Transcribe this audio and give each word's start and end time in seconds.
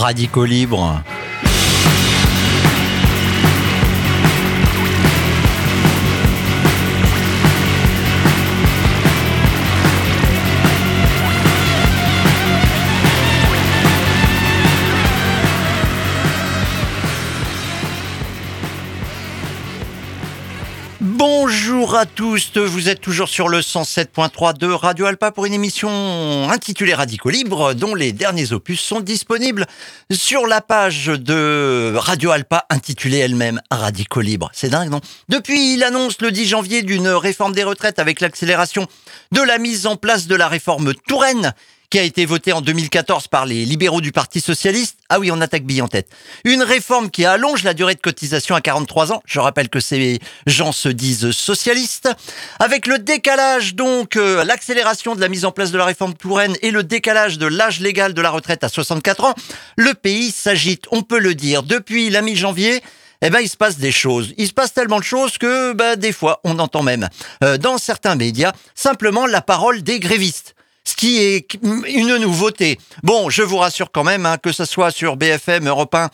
Radicaux 0.00 0.46
libres. 0.46 1.02
Bonjour 21.90 22.02
à 22.02 22.06
tous, 22.06 22.56
vous 22.56 22.88
êtes 22.88 23.00
toujours 23.00 23.28
sur 23.28 23.48
le 23.48 23.58
107.3 23.58 24.56
de 24.56 24.68
Radio 24.68 25.06
Alpa 25.06 25.32
pour 25.32 25.46
une 25.46 25.54
émission 25.54 26.48
intitulée 26.48 26.94
Radicaux 26.94 27.30
Libre 27.30 27.74
dont 27.74 27.96
les 27.96 28.12
derniers 28.12 28.52
opus 28.52 28.80
sont 28.80 29.00
disponibles 29.00 29.66
sur 30.08 30.46
la 30.46 30.60
page 30.60 31.06
de 31.06 31.92
Radio 31.96 32.30
Alpa 32.30 32.64
intitulée 32.70 33.18
elle-même 33.18 33.60
Radicaux 33.72 34.20
Libre. 34.20 34.50
C'est 34.52 34.68
dingue 34.68 34.88
non? 34.88 35.00
Depuis 35.28 35.76
l'annonce 35.76 36.20
le 36.20 36.30
10 36.30 36.46
janvier 36.46 36.82
d'une 36.82 37.08
réforme 37.08 37.54
des 37.54 37.64
retraites 37.64 37.98
avec 37.98 38.20
l'accélération 38.20 38.86
de 39.32 39.42
la 39.42 39.58
mise 39.58 39.88
en 39.88 39.96
place 39.96 40.28
de 40.28 40.36
la 40.36 40.46
réforme 40.46 40.94
Touraine 41.08 41.54
qui 41.90 41.98
a 41.98 42.04
été 42.04 42.24
voté 42.24 42.52
en 42.52 42.60
2014 42.60 43.26
par 43.26 43.46
les 43.46 43.64
libéraux 43.64 44.00
du 44.00 44.12
Parti 44.12 44.40
Socialiste. 44.40 44.96
Ah 45.08 45.18
oui, 45.18 45.32
on 45.32 45.40
attaque 45.40 45.64
bille 45.64 45.82
en 45.82 45.88
tête. 45.88 46.08
Une 46.44 46.62
réforme 46.62 47.10
qui 47.10 47.24
allonge 47.24 47.64
la 47.64 47.74
durée 47.74 47.96
de 47.96 48.00
cotisation 48.00 48.54
à 48.54 48.60
43 48.60 49.12
ans. 49.12 49.22
Je 49.26 49.40
rappelle 49.40 49.68
que 49.68 49.80
ces 49.80 50.20
gens 50.46 50.70
se 50.70 50.88
disent 50.88 51.32
socialistes. 51.32 52.08
Avec 52.60 52.86
le 52.86 53.00
décalage, 53.00 53.74
donc, 53.74 54.16
euh, 54.16 54.44
l'accélération 54.44 55.16
de 55.16 55.20
la 55.20 55.28
mise 55.28 55.44
en 55.44 55.50
place 55.50 55.72
de 55.72 55.78
la 55.78 55.84
réforme 55.84 56.14
Touraine 56.14 56.56
et 56.62 56.70
le 56.70 56.84
décalage 56.84 57.38
de 57.38 57.46
l'âge 57.46 57.80
légal 57.80 58.14
de 58.14 58.22
la 58.22 58.30
retraite 58.30 58.62
à 58.62 58.68
64 58.68 59.24
ans, 59.24 59.34
le 59.76 59.92
pays 59.94 60.30
s'agite, 60.30 60.84
on 60.92 61.02
peut 61.02 61.18
le 61.18 61.34
dire. 61.34 61.64
Depuis 61.64 62.08
la 62.08 62.22
mi-janvier, 62.22 62.82
eh 63.22 63.30
ben, 63.30 63.40
il 63.40 63.48
se 63.48 63.56
passe 63.56 63.78
des 63.78 63.92
choses. 63.92 64.32
Il 64.38 64.46
se 64.46 64.52
passe 64.52 64.72
tellement 64.72 65.00
de 65.00 65.04
choses 65.04 65.38
que, 65.38 65.72
ben, 65.72 65.96
des 65.96 66.12
fois, 66.12 66.40
on 66.44 66.60
entend 66.60 66.84
même, 66.84 67.08
euh, 67.42 67.58
dans 67.58 67.78
certains 67.78 68.14
médias, 68.14 68.52
simplement 68.76 69.26
la 69.26 69.42
parole 69.42 69.82
des 69.82 69.98
grévistes 69.98 70.54
ce 70.90 70.96
qui 70.96 71.18
est 71.18 71.46
une 71.62 72.16
nouveauté. 72.16 72.78
Bon, 73.02 73.30
je 73.30 73.42
vous 73.42 73.58
rassure 73.58 73.92
quand 73.92 74.02
même, 74.02 74.26
hein, 74.26 74.38
que 74.38 74.50
ce 74.50 74.64
soit 74.64 74.90
sur 74.90 75.16
BFM, 75.16 75.68
Europe 75.68 75.94
1 75.94 76.10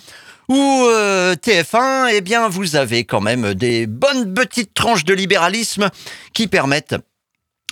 ou 0.49 0.85
euh, 0.85 1.35
TF1, 1.35 2.11
eh 2.13 2.21
bien, 2.21 2.49
vous 2.49 2.77
avez 2.77 3.05
quand 3.05 3.21
même 3.21 3.55
des 3.55 3.87
bonnes 3.87 4.33
petites 4.35 4.75
tranches 4.75 5.05
de 5.05 5.15
libéralisme 5.15 5.91
qui 6.35 6.47
permettent 6.47 6.95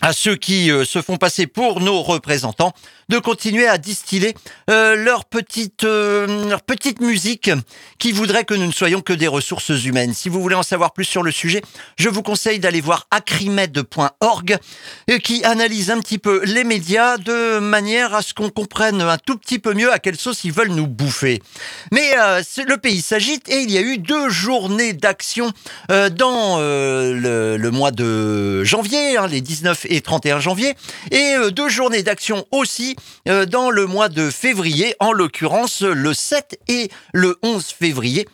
à 0.01 0.13
ceux 0.13 0.35
qui 0.35 0.71
euh, 0.71 0.85
se 0.85 1.03
font 1.03 1.17
passer 1.17 1.47
pour 1.47 1.81
nos 1.81 2.03
représentants 2.03 2.73
de 3.09 3.19
continuer 3.19 3.67
à 3.67 3.79
distiller 3.79 4.35
euh, 4.71 4.97
leur 4.97 5.25
petite 5.25 5.85
euh, 5.85 6.49
leur 6.49 6.63
petite 6.63 7.01
musique 7.01 7.51
qui 7.99 8.13
voudrait 8.13 8.45
que 8.45 8.55
nous 8.55 8.67
ne 8.67 8.73
soyons 8.73 9.01
que 9.01 9.13
des 9.13 9.27
ressources 9.27 9.85
humaines. 9.85 10.15
Si 10.15 10.29
vous 10.29 10.41
voulez 10.41 10.55
en 10.55 10.63
savoir 10.63 10.93
plus 10.93 11.05
sur 11.05 11.23
le 11.23 11.31
sujet, 11.31 11.63
je 11.99 12.09
vous 12.09 12.23
conseille 12.23 12.59
d'aller 12.59 12.81
voir 12.81 13.07
acrimed.org 13.11 14.59
euh, 15.11 15.19
qui 15.19 15.45
analyse 15.45 15.91
un 15.91 16.01
petit 16.01 16.19
peu 16.19 16.43
les 16.45 16.65
médias 16.65 17.19
de 17.19 17.59
manière 17.59 18.15
à 18.15 18.23
ce 18.23 18.35
qu'on 18.35 18.51
comprenne 18.51 19.01
un 19.01 19.19
tout 19.19 19.37
petit 19.37 19.59
peu 19.59 19.75
mieux 19.75 19.93
à 19.93 19.99
quelle 19.99 20.17
sauce 20.17 20.45
ils 20.45 20.53
veulent 20.53 20.73
nous 20.73 20.87
bouffer. 20.87 21.43
Mais 21.93 22.13
le 22.67 22.77
pays 22.77 23.01
s'agite 23.01 23.49
et 23.49 23.61
il 23.61 23.71
y 23.71 23.79
a 23.79 23.81
eu 23.81 23.99
deux 23.99 24.29
journées 24.29 24.93
d'action 24.93 25.53
dans 25.89 26.59
le, 26.59 27.57
le, 27.59 27.71
mois 27.71 27.91
de 27.91 28.65
janvier, 28.65 29.17
hein, 29.17 29.27
les 29.27 29.41
19 29.41 29.87
et 29.89 30.01
31 30.01 30.41
janvier, 30.41 30.75
et 31.11 31.35
deux 31.53 31.69
journées 31.69 32.03
d'action 32.03 32.47
aussi 32.51 32.94
euh, 33.29 33.47
dans 33.47 33.71
le 33.71 33.87
mois 33.87 34.09
de 34.09 34.31
février, 34.31 34.95
en 35.01 35.13
l'occurrence 35.13 35.83
le 35.83 36.15
7 36.15 36.59
et 36.69 36.91
le 37.13 37.39
11 37.43 37.65
février. 37.67 38.27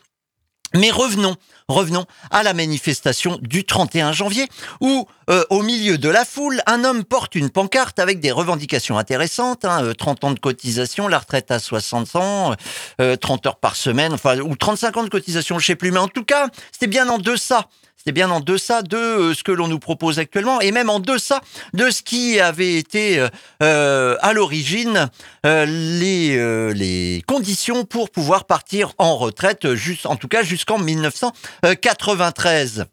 Mais 0.74 0.92
revenons, 0.92 1.34
revenons 1.66 2.06
à 2.30 2.44
la 2.44 2.54
manifestation 2.54 3.38
du 3.42 3.64
31 3.64 4.12
janvier 4.12 4.46
où, 4.80 5.08
euh, 5.28 5.44
au 5.50 5.62
milieu 5.62 5.98
de 5.98 6.08
la 6.08 6.24
foule, 6.24 6.62
un 6.66 6.84
homme 6.84 7.02
porte 7.02 7.34
une 7.34 7.50
pancarte 7.50 7.98
avec 7.98 8.20
des 8.20 8.30
revendications 8.30 8.96
intéressantes, 8.96 9.62
30 9.62 10.24
hein, 10.24 10.28
ans 10.28 10.30
de 10.30 10.38
cotisation, 10.38 11.08
la 11.08 11.18
retraite 11.18 11.50
à 11.50 11.58
60 11.58 12.14
ans, 12.14 12.54
30 12.98 13.00
euh, 13.00 13.48
heures 13.48 13.56
par 13.56 13.74
semaine, 13.74 14.12
enfin, 14.12 14.38
ou 14.38 14.54
35 14.54 14.96
ans 14.98 15.02
de 15.02 15.08
cotisation, 15.08 15.58
je 15.58 15.66
sais 15.66 15.76
plus, 15.76 15.90
mais 15.90 15.98
en 15.98 16.08
tout 16.08 16.24
cas, 16.24 16.48
c'était 16.70 16.86
bien 16.86 17.08
en 17.08 17.18
deçà 17.18 17.66
c'était 18.00 18.12
bien 18.12 18.30
en 18.30 18.40
deçà 18.40 18.80
de 18.80 18.96
euh, 18.96 19.34
ce 19.34 19.44
que 19.44 19.52
l'on 19.52 19.68
nous 19.68 19.78
propose 19.78 20.18
actuellement 20.18 20.62
et 20.62 20.72
même 20.72 20.88
en 20.88 21.00
deçà 21.00 21.42
de 21.74 21.90
ce 21.90 22.02
qui 22.02 22.40
avait 22.40 22.76
été 22.76 23.18
euh, 23.18 23.28
euh 23.62 24.16
à 24.22 24.32
l'origine 24.32 25.10
les, 25.44 26.72
les 26.72 27.22
conditions 27.26 27.84
pour 27.84 28.08
pouvoir 28.08 28.46
partir 28.46 28.94
en 28.96 29.18
retraite, 29.18 29.74
juste, 29.74 30.06
en 30.06 30.16
tout 30.16 30.28
cas 30.28 30.42
jusqu'en 30.42 30.78
1993. 30.78 32.86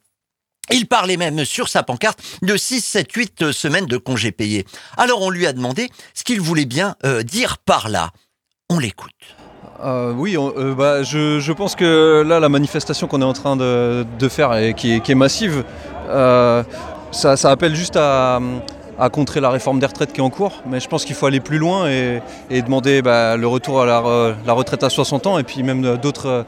Il 0.72 0.88
parlait 0.88 1.16
même 1.16 1.46
sur 1.46 1.70
sa 1.70 1.84
pancarte 1.84 2.20
de 2.42 2.58
6, 2.58 2.82
7, 2.82 3.10
8 3.10 3.54
semaines 3.54 3.86
de 3.86 3.96
congés 3.96 4.34
payés. 4.34 4.66
Alors 4.98 5.22
on 5.22 5.30
lui 5.30 5.48
a 5.48 5.54
demandé 5.54 5.90
ce 6.14 6.26
qu'il 6.26 6.42
voulait 6.42 6.66
bien 6.66 6.98
dire 7.24 7.60
par 7.60 7.88
là. 7.88 8.12
On 8.70 8.80
l'écoute. 8.80 9.14
Euh, 9.84 10.12
oui, 10.16 10.36
euh, 10.36 10.74
bah, 10.74 11.04
je, 11.04 11.52
pense 11.52 11.76
que 11.76 12.24
là, 12.26 12.40
la 12.40 12.50
manifestation 12.50 13.08
qu'on 13.08 13.22
est 13.22 13.26
en 13.26 13.34
train 13.34 13.56
de, 13.56 14.06
faire 14.30 14.56
et 14.58 14.74
qui, 14.74 14.94
est, 14.94 15.16
massive, 15.16 15.64
euh, 16.10 16.64
ça, 17.12 17.34
appelle 17.52 17.76
juste 17.76 17.96
à, 17.96 18.40
contrer 19.12 19.40
la 19.40 19.52
réforme 19.52 19.80
des 19.80 19.86
retraites 19.86 20.12
qui 20.12 20.20
est 20.20 20.24
en 20.24 20.32
cours. 20.32 20.64
Mais 20.68 20.80
je 20.80 20.88
pense 20.88 21.06
qu'il 21.06 21.16
faut 21.16 21.28
aller 21.28 21.40
plus 21.40 21.60
loin 21.60 21.88
et, 21.90 22.22
demander 22.64 23.04
bah, 23.04 23.38
le 23.38 23.48
retour 23.48 23.82
à 23.82 23.86
la, 23.86 24.54
retraite 24.54 24.82
à 24.82 24.90
60 24.90 25.28
ans 25.28 25.38
et 25.38 25.44
puis 25.44 25.62
même 25.62 25.98
d'autres, 25.98 26.46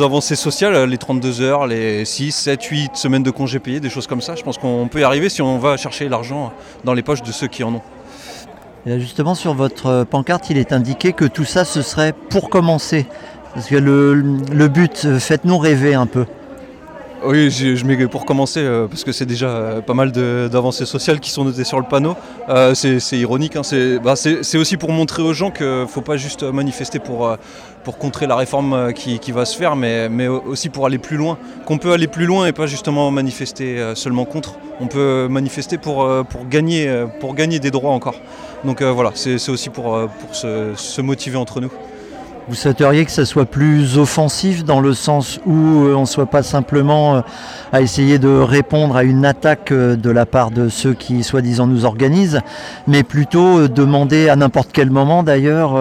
avancées 0.00 0.36
sociales, 0.36 0.88
les 0.88 0.98
32 0.98 1.42
heures, 1.42 1.66
les 1.66 2.06
6, 2.06 2.32
7, 2.32 2.62
8 2.62 2.96
semaines 2.96 3.22
de 3.22 3.30
congés 3.30 3.58
payés, 3.58 3.80
des 3.80 3.90
choses 3.90 4.06
comme 4.06 4.22
ça. 4.22 4.36
Je 4.36 4.42
pense 4.42 4.56
qu'on 4.56 4.88
peut 4.88 5.00
y 5.00 5.04
arriver 5.04 5.28
si 5.28 5.42
on 5.42 5.58
va 5.58 5.76
chercher 5.76 6.08
l'argent 6.08 6.52
dans 6.84 6.94
les 6.94 7.02
poches 7.02 7.22
de 7.22 7.32
ceux 7.32 7.48
qui 7.48 7.62
en 7.62 7.74
ont 7.74 7.82
justement, 8.86 9.34
sur 9.34 9.54
votre 9.54 9.86
euh, 9.86 10.04
pancarte, 10.04 10.48
il 10.50 10.58
est 10.58 10.72
indiqué 10.72 11.12
que 11.12 11.24
tout 11.24 11.44
ça, 11.44 11.64
ce 11.64 11.82
serait 11.82 12.14
pour 12.30 12.48
commencer. 12.48 13.06
Parce 13.54 13.66
que 13.66 13.76
le, 13.76 14.68
but, 14.68 15.02
euh, 15.04 15.18
faites-nous 15.18 15.58
rêver 15.58 15.94
un 15.94 16.06
peu. 16.06 16.24
Oui, 17.24 17.50
je, 17.50 17.84
mets 17.84 18.06
pour 18.06 18.24
commencer, 18.24 18.60
euh, 18.60 18.86
parce 18.86 19.02
que 19.02 19.10
c'est 19.10 19.26
déjà 19.26 19.82
pas 19.86 19.94
mal 19.94 20.12
d'avancées 20.12 20.86
sociales 20.86 21.18
qui 21.18 21.30
sont 21.30 21.44
notées 21.44 21.64
sur 21.64 21.78
le 21.80 21.86
panneau. 21.86 22.14
c'est 22.74 23.18
ironique, 23.18 23.56
hein, 23.56 23.62
bah, 24.02 24.14
c'est 24.16 24.58
aussi 24.58 24.76
pour 24.76 24.92
montrer 24.92 25.22
aux 25.22 25.32
gens 25.32 25.50
qu'il 25.50 25.66
ne 25.66 25.86
faut 25.86 26.02
pas 26.02 26.16
juste 26.16 26.42
manifester 26.42 26.98
pour, 26.98 27.36
pour 27.84 27.98
contrer 27.98 28.26
la 28.26 28.36
réforme 28.36 28.92
qui, 28.92 29.32
va 29.32 29.44
se 29.44 29.56
faire, 29.56 29.76
mais, 29.76 30.08
mais 30.08 30.28
aussi 30.28 30.68
pour 30.68 30.86
aller 30.86 30.98
plus 30.98 31.16
loin. 31.16 31.38
Qu'on 31.64 31.78
peut 31.78 31.92
aller 31.92 32.06
plus 32.06 32.26
loin 32.26 32.46
et 32.46 32.52
pas 32.52 32.66
justement 32.66 33.10
manifester 33.10 33.92
seulement 33.94 34.24
contre. 34.24 34.54
On 34.80 34.86
peut 34.86 35.26
manifester 35.28 35.78
pour, 35.78 36.08
pour, 36.28 36.46
gagner, 36.46 37.04
pour 37.20 37.34
gagner 37.34 37.58
des 37.58 37.70
droits 37.70 37.92
encore. 37.92 38.16
Donc 38.66 38.82
euh, 38.82 38.90
voilà, 38.90 39.12
c'est 39.14 39.48
aussi 39.48 39.70
pour, 39.70 39.94
euh, 39.94 40.08
se, 40.32 41.00
motiver 41.00 41.36
entre 41.36 41.60
nous. 41.60 41.70
Vous 42.48 42.54
souhaiteriez 42.54 43.04
que 43.04 43.10
ça 43.10 43.24
soit 43.24 43.44
plus 43.44 43.98
offensif 43.98 44.64
dans 44.64 44.78
le 44.78 44.94
sens 44.94 45.40
où 45.46 45.52
euh, 45.52 45.94
on 45.96 46.02
ne 46.02 46.06
soit 46.06 46.26
pas 46.26 46.44
simplement 46.44 47.24
à 47.72 47.80
essayer 47.80 48.20
de 48.20 48.28
répondre 48.28 48.94
à 48.94 49.02
une 49.02 49.24
attaque 49.24 49.72
de 49.72 50.10
la 50.10 50.26
part 50.26 50.52
de 50.52 50.68
ceux 50.68 50.94
qui 50.94 51.24
soi-disant 51.24 51.66
nous 51.66 51.84
organisent, 51.84 52.40
mais 52.86 53.02
plutôt 53.02 53.66
demander 53.66 54.28
à 54.28 54.36
n'importe 54.36 54.70
quel 54.72 54.90
moment 54.90 55.24
d'ailleurs, 55.24 55.72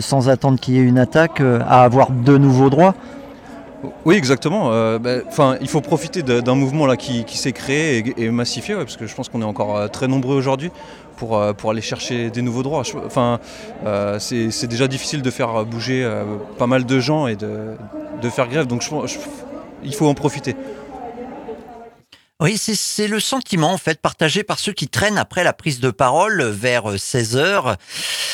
sans 0.00 0.28
attendre 0.28 0.58
qu'il 0.58 0.74
y 0.74 0.78
ait 0.78 0.82
une 0.82 0.98
attaque, 0.98 1.40
à 1.40 1.84
avoir 1.84 2.10
de 2.10 2.36
nouveaux 2.36 2.70
droits? 2.70 2.96
Oui, 4.04 4.16
exactement. 4.16 4.70
Ben, 4.98 5.22
il 5.60 5.68
faut 5.68 5.80
profiter 5.80 6.22
d'un 6.22 6.54
mouvement 6.54 6.86
là 6.86 6.96
qui, 6.96 7.24
s'est 7.28 7.52
créé 7.52 8.14
et, 8.16 8.30
massifié, 8.30 8.74
parce 8.74 8.96
que 8.96 9.06
je 9.06 9.14
pense 9.14 9.28
qu'on 9.28 9.42
est 9.42 9.44
encore 9.44 9.88
très 9.90 10.08
nombreux 10.08 10.36
aujourd'hui 10.36 10.72
pour, 11.20 11.36
euh, 11.36 11.52
pour 11.52 11.70
aller 11.70 11.82
chercher 11.82 12.30
des 12.30 12.40
nouveaux 12.40 12.62
droits. 12.62 12.82
Enfin, 13.04 13.40
euh, 13.84 14.18
c'est 14.18 14.66
déjà 14.66 14.88
difficile 14.88 15.20
de 15.20 15.30
faire 15.30 15.66
bouger 15.66 16.02
euh, 16.02 16.24
pas 16.58 16.66
mal 16.66 16.86
de 16.86 16.98
gens 16.98 17.26
et 17.26 17.36
de, 17.36 17.76
faire 18.30 18.48
grève, 18.48 18.66
donc 18.66 18.82
il 19.84 19.94
faut 19.94 20.06
en 20.06 20.14
profiter. 20.14 20.56
Oui, 22.40 22.56
c'est 22.56 23.06
le 23.06 23.20
sentiment 23.20 23.70
en 23.70 23.76
fait 23.76 24.00
partagé 24.00 24.44
par 24.44 24.58
ceux 24.58 24.72
qui 24.72 24.88
traînent 24.88 25.18
après 25.18 25.44
la 25.44 25.52
prise 25.52 25.78
de 25.78 25.90
parole 25.90 26.42
vers 26.42 26.98
16 26.98 27.36
heures. 27.36 27.76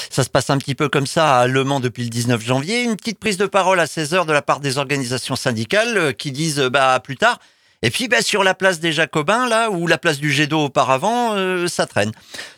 Ça 0.08 0.22
se 0.22 0.30
passe 0.30 0.48
un 0.48 0.58
petit 0.58 0.76
peu 0.76 0.88
comme 0.88 1.08
ça 1.08 1.40
à 1.40 1.48
Le 1.48 1.64
Mans 1.64 1.80
depuis 1.80 2.04
le 2.04 2.10
19 2.10 2.40
janvier. 2.40 2.84
Une 2.84 2.94
petite 2.94 3.18
prise 3.18 3.36
de 3.36 3.46
parole 3.46 3.80
à 3.80 3.88
16 3.88 4.14
heures 4.14 4.26
de 4.26 4.32
la 4.32 4.42
part 4.42 4.60
des 4.60 4.78
organisations 4.78 5.34
syndicales 5.34 6.14
qui 6.14 6.30
disent 6.30 6.60
bah 6.60 7.00
plus 7.02 7.16
tard. 7.16 7.40
Et 7.86 7.90
puis 7.92 8.08
bah, 8.08 8.20
sur 8.20 8.42
la 8.42 8.54
place 8.54 8.80
des 8.80 8.92
Jacobins, 8.92 9.46
là, 9.46 9.70
ou 9.70 9.86
la 9.86 9.96
place 9.96 10.18
du 10.18 10.32
jet 10.32 10.48
d'eau 10.48 10.64
auparavant, 10.64 11.34
euh, 11.36 11.68
ça 11.68 11.86
traîne. 11.86 12.10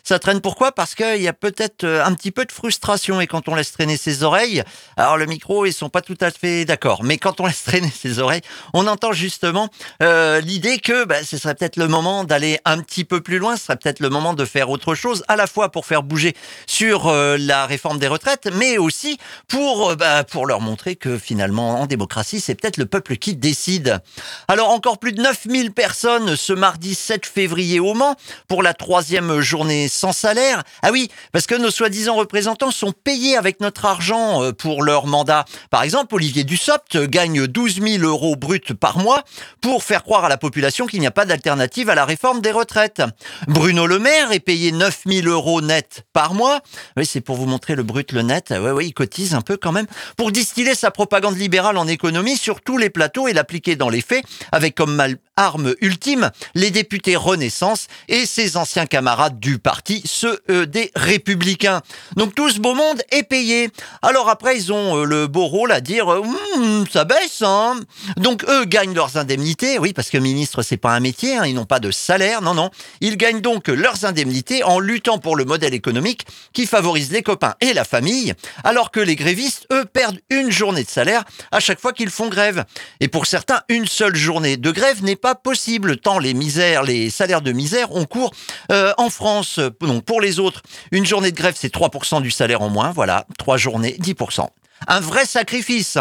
Ça 0.03 0.17
traîne 0.17 0.41
pourquoi? 0.41 0.71
Parce 0.71 0.95
qu'il 0.95 1.21
y 1.21 1.27
a 1.27 1.33
peut-être 1.33 1.83
euh, 1.83 2.03
un 2.03 2.15
petit 2.15 2.31
peu 2.31 2.45
de 2.45 2.51
frustration 2.51 3.21
et 3.21 3.27
quand 3.27 3.47
on 3.47 3.53
laisse 3.53 3.71
traîner 3.71 3.95
ses 3.95 4.23
oreilles, 4.23 4.63
alors 4.97 5.17
le 5.17 5.27
micro, 5.27 5.67
ils 5.67 5.71
sont 5.71 5.89
pas 5.89 6.01
tout 6.01 6.17
à 6.19 6.31
fait 6.31 6.65
d'accord, 6.65 7.03
mais 7.03 7.19
quand 7.19 7.41
on 7.41 7.45
laisse 7.45 7.63
traîner 7.63 7.91
ses 7.91 8.17
oreilles, 8.17 8.41
on 8.73 8.87
entend 8.87 9.11
justement 9.11 9.69
euh, 10.01 10.41
l'idée 10.41 10.79
que 10.79 11.05
bah, 11.05 11.23
ce 11.23 11.37
serait 11.37 11.53
peut-être 11.53 11.77
le 11.77 11.87
moment 11.87 12.23
d'aller 12.23 12.57
un 12.65 12.79
petit 12.79 13.05
peu 13.05 13.21
plus 13.21 13.37
loin, 13.37 13.55
ce 13.55 13.65
serait 13.65 13.77
peut-être 13.77 13.99
le 13.99 14.09
moment 14.09 14.33
de 14.33 14.45
faire 14.45 14.71
autre 14.71 14.95
chose, 14.95 15.23
à 15.27 15.35
la 15.35 15.45
fois 15.45 15.69
pour 15.71 15.85
faire 15.85 16.01
bouger 16.01 16.35
sur 16.65 17.11
la 17.11 17.67
réforme 17.67 17.99
des 17.99 18.07
retraites, 18.07 18.49
mais 18.51 18.79
aussi 18.79 19.19
pour, 19.47 19.95
bah, 19.95 20.23
pour 20.23 20.47
leur 20.47 20.59
montrer 20.59 20.95
que 20.95 21.19
finalement, 21.19 21.81
en 21.81 21.85
démocratie, 21.85 22.39
c'est 22.39 22.55
peut-être 22.55 22.77
le 22.77 22.87
peuple 22.87 23.17
qui 23.17 23.35
décide. 23.35 23.99
Alors 24.47 24.69
encore 24.69 24.97
plus 24.97 25.11
de 25.11 25.18
9000 25.19 25.71
personnes 25.71 26.37
ce 26.37 26.53
mardi 26.53 26.95
7 26.95 27.25
février 27.25 27.81
au 27.81 27.93
Mans 27.93 28.15
pour 28.47 28.63
la 28.63 28.73
troisième 28.73 29.41
journée 29.41 29.89
sans 29.89 30.13
salaire. 30.13 30.63
Ah 30.81 30.91
oui, 30.91 31.09
parce 31.33 31.45
que 31.45 31.55
nos 31.55 31.71
soi-disant 31.71 32.15
représentants 32.15 32.71
sont 32.71 32.93
payés 32.93 33.35
avec 33.35 33.59
notre 33.59 33.85
argent 33.85 34.41
euh, 34.41 34.53
pour 34.53 34.81
leur 34.81 35.07
mandat. 35.07 35.43
Par 35.71 35.83
exemple, 35.83 36.15
Olivier 36.15 36.45
Dussopt 36.45 36.97
gagne 36.97 37.47
12 37.47 37.81
000 37.81 38.03
euros 38.03 38.37
bruts 38.37 38.73
par 38.79 38.97
mois 38.97 39.23
pour 39.59 39.83
faire 39.83 40.03
croire 40.03 40.23
à 40.23 40.29
la 40.29 40.37
population 40.37 40.87
qu'il 40.87 41.01
n'y 41.01 41.07
a 41.07 41.11
pas 41.11 41.25
d'alternative 41.25 41.89
à 41.89 41.95
la 41.95 42.05
réforme 42.05 42.39
des 42.39 42.51
retraites. 42.51 43.01
Bruno 43.47 43.87
Le 43.87 43.99
Maire 43.99 44.31
est 44.31 44.39
payé 44.39 44.71
9 44.71 45.01
000 45.05 45.27
euros 45.27 45.61
net 45.61 46.05
par 46.13 46.33
mois. 46.33 46.61
Oui, 46.95 47.05
c'est 47.05 47.21
pour 47.21 47.35
vous 47.35 47.45
montrer 47.45 47.75
le 47.75 47.83
brut, 47.83 48.13
le 48.13 48.21
net. 48.21 48.53
Oui, 48.57 48.71
oui, 48.71 48.87
il 48.87 48.93
cotise 48.93 49.33
un 49.33 49.41
peu 49.41 49.57
quand 49.57 49.73
même 49.73 49.87
pour 50.15 50.31
distiller 50.31 50.75
sa 50.75 50.91
propagande 50.91 51.37
libérale 51.37 51.77
en 51.77 51.87
économie 51.87 52.37
sur 52.37 52.61
tous 52.61 52.77
les 52.77 52.89
plateaux 52.89 53.27
et 53.27 53.33
l'appliquer 53.33 53.75
dans 53.75 53.89
les 53.89 54.01
faits 54.01 54.23
avec 54.53 54.75
comme 54.75 54.95
mal 54.95 55.08
arme 55.35 55.73
ultime 55.81 56.31
les 56.53 56.69
députés 56.69 57.15
Renaissance 57.15 57.87
et 58.09 58.25
ses 58.25 58.57
anciens 58.57 58.85
camarades 58.85 59.39
du 59.39 59.57
parti, 59.57 60.01
ceux 60.05 60.39
euh, 60.49 60.65
des 60.65 60.91
Républicains. 60.95 61.81
Donc 62.17 62.35
tout 62.35 62.49
ce 62.49 62.59
beau 62.59 62.73
monde 62.73 63.01
est 63.11 63.23
payé. 63.23 63.69
Alors 64.01 64.29
après, 64.29 64.57
ils 64.57 64.73
ont 64.73 64.97
euh, 64.97 65.05
le 65.05 65.27
beau 65.27 65.45
rôle 65.45 65.71
à 65.71 65.79
dire 65.79 66.07
hum, 66.07 66.85
ça 66.91 67.05
baisse. 67.05 67.41
Hein 67.41 67.79
Donc 68.17 68.43
eux 68.49 68.65
gagnent 68.65 68.93
leurs 68.93 69.17
indemnités. 69.17 69.79
Oui, 69.79 69.93
parce 69.93 70.09
que 70.09 70.17
ministre, 70.17 70.61
c'est 70.61 70.77
pas 70.77 70.91
un 70.91 70.99
métier. 70.99 71.37
Hein, 71.37 71.45
ils 71.45 71.55
n'ont 71.55 71.65
pas 71.65 71.79
de 71.79 71.91
salaire. 71.91 72.41
Non, 72.41 72.53
non. 72.53 72.69
Ils 72.99 73.15
gagnent 73.15 73.41
donc 73.41 73.67
leurs 73.67 74.03
indemnités 74.03 74.63
en 74.63 74.79
luttant 74.79 75.19
pour 75.19 75.35
le 75.35 75.45
modèle 75.45 75.73
économique 75.73 76.25
qui 76.53 76.65
favorise 76.65 77.11
les 77.11 77.23
copains 77.23 77.55
et 77.61 77.73
la 77.73 77.83
famille, 77.83 78.33
alors 78.63 78.91
que 78.91 78.99
les 78.99 79.15
grévistes, 79.15 79.67
eux, 79.71 79.85
perdent 79.85 80.19
une 80.29 80.51
journée 80.51 80.83
de 80.83 80.89
salaire 80.89 81.23
à 81.51 81.59
chaque 81.59 81.79
fois 81.79 81.93
qu'ils 81.93 82.09
font 82.09 82.27
grève. 82.27 82.65
Et 82.99 83.07
pour 83.07 83.25
certains, 83.25 83.61
une 83.69 83.85
seule 83.87 84.15
journée 84.15 84.57
de 84.57 84.71
grève 84.71 84.88
n'est 85.01 85.15
pas 85.15 85.35
possible 85.35 85.97
tant 85.97 86.19
les 86.19 86.33
misères, 86.33 86.83
les 86.83 87.09
salaires 87.09 87.41
de 87.41 87.51
misère 87.51 87.95
ont 87.95 88.05
cours 88.05 88.31
euh, 88.71 88.93
en 88.97 89.09
France. 89.09 89.59
Donc 89.81 90.03
pour 90.03 90.21
les 90.21 90.39
autres, 90.39 90.61
une 90.91 91.05
journée 91.05 91.31
de 91.31 91.37
grève, 91.37 91.55
c'est 91.57 91.73
3% 91.73 92.21
du 92.21 92.31
salaire 92.31 92.61
en 92.61 92.69
moins. 92.69 92.91
Voilà, 92.91 93.25
trois 93.37 93.57
journées, 93.57 93.97
10%. 93.99 94.47
Un 94.87 94.99
vrai 94.99 95.25
sacrifice. 95.25 95.97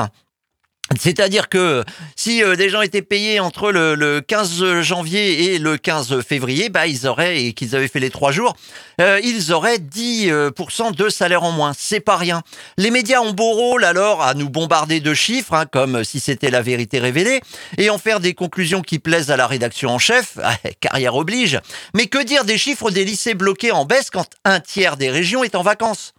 C'est-à-dire 0.97 1.49
que 1.49 1.85
si 2.17 2.43
euh, 2.43 2.57
des 2.57 2.71
gens 2.71 2.81
étaient 2.81 3.03
payés 3.03 3.41
entre 3.41 3.71
le, 3.71 4.21
15 4.21 4.81
janvier 4.81 5.55
et 5.55 5.59
le 5.59 5.77
15 5.77 6.23
février, 6.23 6.71
bah 6.71 6.87
ils 6.87 7.07
auraient 7.07 7.43
et 7.43 7.53
qu'ils 7.53 7.77
avaient 7.77 7.89
fait 7.89 8.01
les 8.01 8.11
trois 8.11 8.33
jours, 8.33 8.57
euh, 9.01 9.21
ils 9.23 9.53
auraient 9.53 9.79
10% 9.79 10.95
de 10.95 11.09
salaire 11.09 11.43
en 11.45 11.53
moins. 11.53 11.73
C'est 11.77 12.01
pas 12.01 12.17
rien. 12.17 12.43
Les 12.79 12.91
médias 12.91 13.21
ont 13.21 13.33
beau 13.33 13.53
rôle 13.53 13.85
alors 13.85 14.23
à 14.23 14.35
nous 14.35 14.49
bombarder 14.49 15.01
de 15.01 15.13
chiffres, 15.15 15.55
hein, 15.55 15.67
comme 15.67 16.05
si 16.05 16.21
c'était 16.21 16.51
la 16.51 16.63
vérité 16.63 16.99
révélée, 16.99 17.41
et 17.77 17.91
en 17.91 17.99
faire 17.99 18.21
des 18.21 18.35
conclusions 18.35 18.81
qui 18.81 18.99
plaisent 18.99 19.31
à 19.31 19.37
la 19.37 19.47
rédaction 19.47 19.91
en 19.91 19.99
chef. 19.99 20.39
Ah, 20.49 20.57
carrière 20.81 21.15
oblige. 21.15 21.61
Mais 21.95 22.07
que 22.07 22.23
dire 22.23 22.45
des 22.45 22.57
chiffres 22.57 22.91
des 22.91 23.05
lycées 23.05 23.35
bloqués 23.35 23.71
en 23.71 23.85
baisse 23.85 24.09
quand 24.09 24.27
un 24.47 24.61
tiers 24.61 24.97
des 24.97 25.11
régions 25.11 25.45
est 25.45 25.55
en 25.55 25.63
vacances? 25.63 26.15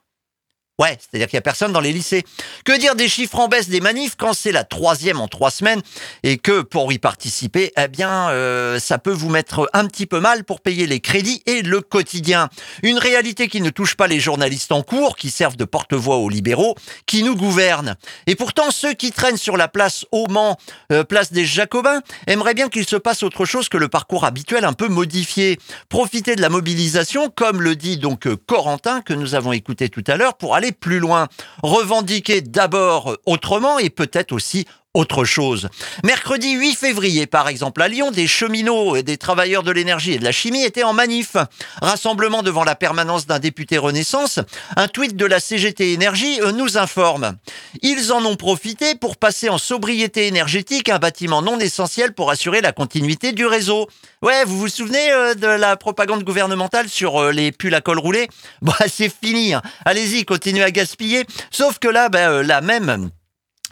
Ouais, 0.80 0.98
c'est-à-dire 0.98 1.28
qu'il 1.28 1.36
n'y 1.36 1.40
a 1.40 1.42
personne 1.42 1.74
dans 1.74 1.82
les 1.82 1.92
lycées. 1.92 2.24
Que 2.64 2.80
dire 2.80 2.96
des 2.96 3.10
chiffres 3.10 3.38
en 3.38 3.50
baisse 3.50 3.68
des 3.68 3.82
manifs 3.82 4.16
quand 4.18 4.32
c'est 4.32 4.54
la 4.54 4.64
troisième 4.64 5.20
en 5.20 5.28
trois 5.28 5.52
semaines 5.52 5.82
et 6.24 6.38
que 6.38 6.62
pour 6.62 6.94
y 6.94 7.00
participer, 7.00 7.74
eh 7.78 7.90
bien, 7.90 8.30
euh, 8.30 8.80
ça 8.80 8.98
peut 8.98 9.12
vous 9.12 9.28
mettre 9.28 9.70
un 9.74 9.86
petit 9.88 10.06
peu 10.06 10.22
mal 10.22 10.46
pour 10.46 10.62
payer 10.62 10.88
les 10.88 11.02
crédits 11.02 11.44
et 11.46 11.64
le 11.64 11.82
quotidien. 11.82 12.50
Une 12.82 12.98
réalité 12.98 13.50
qui 13.50 13.60
ne 13.60 13.70
touche 13.70 13.96
pas 13.96 14.08
les 14.08 14.22
journalistes 14.22 14.72
en 14.72 14.82
cours, 14.82 15.18
qui 15.18 15.30
servent 15.30 15.58
de 15.58 15.66
porte-voix 15.66 16.16
aux 16.16 16.30
libéraux, 16.30 16.76
qui 17.06 17.24
nous 17.24 17.36
gouvernent. 17.36 17.98
Et 18.26 18.36
pourtant, 18.36 18.72
ceux 18.72 18.94
qui 18.94 19.12
traînent 19.12 19.36
sur 19.36 19.58
la 19.58 19.68
place 19.68 20.06
au 20.14 20.28
Mans, 20.30 20.58
euh, 20.94 21.04
place 21.04 21.34
des 21.34 21.46
Jacobins, 21.46 22.02
aimeraient 22.26 22.54
bien 22.54 22.70
qu'il 22.70 22.88
se 22.88 22.96
passe 22.96 23.24
autre 23.24 23.44
chose 23.44 23.68
que 23.68 23.78
le 23.78 23.90
parcours 23.90 24.24
habituel 24.24 24.64
un 24.64 24.74
peu 24.74 24.88
modifié. 24.88 25.60
Profiter 25.90 26.38
de 26.38 26.42
la 26.42 26.50
mobilisation, 26.50 27.30
comme 27.30 27.62
le 27.62 27.76
dit 27.76 27.98
donc 27.98 28.34
Corentin, 28.46 29.02
que 29.02 29.14
nous 29.14 29.36
avons 29.36 29.52
écouté 29.52 29.90
tout 29.90 30.04
à 30.08 30.16
l'heure, 30.16 30.38
pour 30.38 30.56
aller 30.56 30.69
plus 30.72 31.00
loin, 31.00 31.28
revendiquer 31.64 32.42
d'abord 32.42 33.18
autrement 33.26 33.80
et 33.80 33.90
peut-être 33.90 34.32
aussi 34.32 34.66
autre 34.96 35.24
chose. 35.24 35.70
Mercredi 36.04 36.54
8 36.54 36.76
février, 36.76 37.28
par 37.28 37.48
exemple, 37.48 37.82
à 37.84 37.88
Lyon, 37.88 38.10
des 38.10 38.26
cheminots 38.26 38.96
et 38.96 39.04
des 39.04 39.18
travailleurs 39.18 39.62
de 39.62 39.72
l'énergie 39.72 40.14
et 40.14 40.18
de 40.18 40.24
la 40.24 40.32
chimie 40.32 40.64
étaient 40.64 40.84
en 40.84 40.94
manif. 40.94 41.38
Rassemblement 41.80 42.42
devant 42.42 42.64
la 42.64 42.74
permanence 42.74 43.28
d'un 43.28 43.38
député 43.38 43.78
Renaissance. 43.78 44.40
Un 44.76 44.88
tweet 44.88 45.16
de 45.16 45.26
la 45.26 45.40
CGT 45.40 45.94
Énergie 45.94 46.42
euh, 46.42 46.52
nous 46.52 46.80
informe. 46.80 47.38
Ils 47.84 48.12
en 48.12 48.26
ont 48.26 48.36
profité 48.36 48.96
pour 48.96 49.18
passer 49.18 49.48
en 49.50 49.60
sobriété 49.60 50.26
énergétique 50.26 50.90
un 50.90 50.98
bâtiment 50.98 51.44
non 51.44 51.60
essentiel 51.60 52.14
pour 52.14 52.32
assurer 52.32 52.62
la 52.62 52.72
continuité 52.72 53.32
du 53.32 53.46
réseau. 53.46 53.88
Ouais, 54.24 54.44
vous 54.44 54.58
vous 54.58 54.70
souvenez 54.70 55.12
euh, 55.12 55.36
de 55.36 55.48
la 55.48 55.78
propagande 55.78 56.24
gouvernementale 56.24 56.90
sur 56.90 57.22
euh, 57.22 57.32
les 57.32 57.52
pulls 57.52 57.76
à 57.76 57.82
col 57.82 58.00
roulé? 58.00 58.28
Bah, 58.62 58.76
c'est 58.92 59.14
fini. 59.14 59.54
Hein. 59.54 59.62
Allez-y, 59.86 60.26
continuez 60.26 60.64
à 60.64 60.72
gaspiller. 60.72 61.26
Sauf 61.52 61.80
que 61.80 61.88
là, 61.88 62.10
la 62.44 62.62
même 62.62 63.12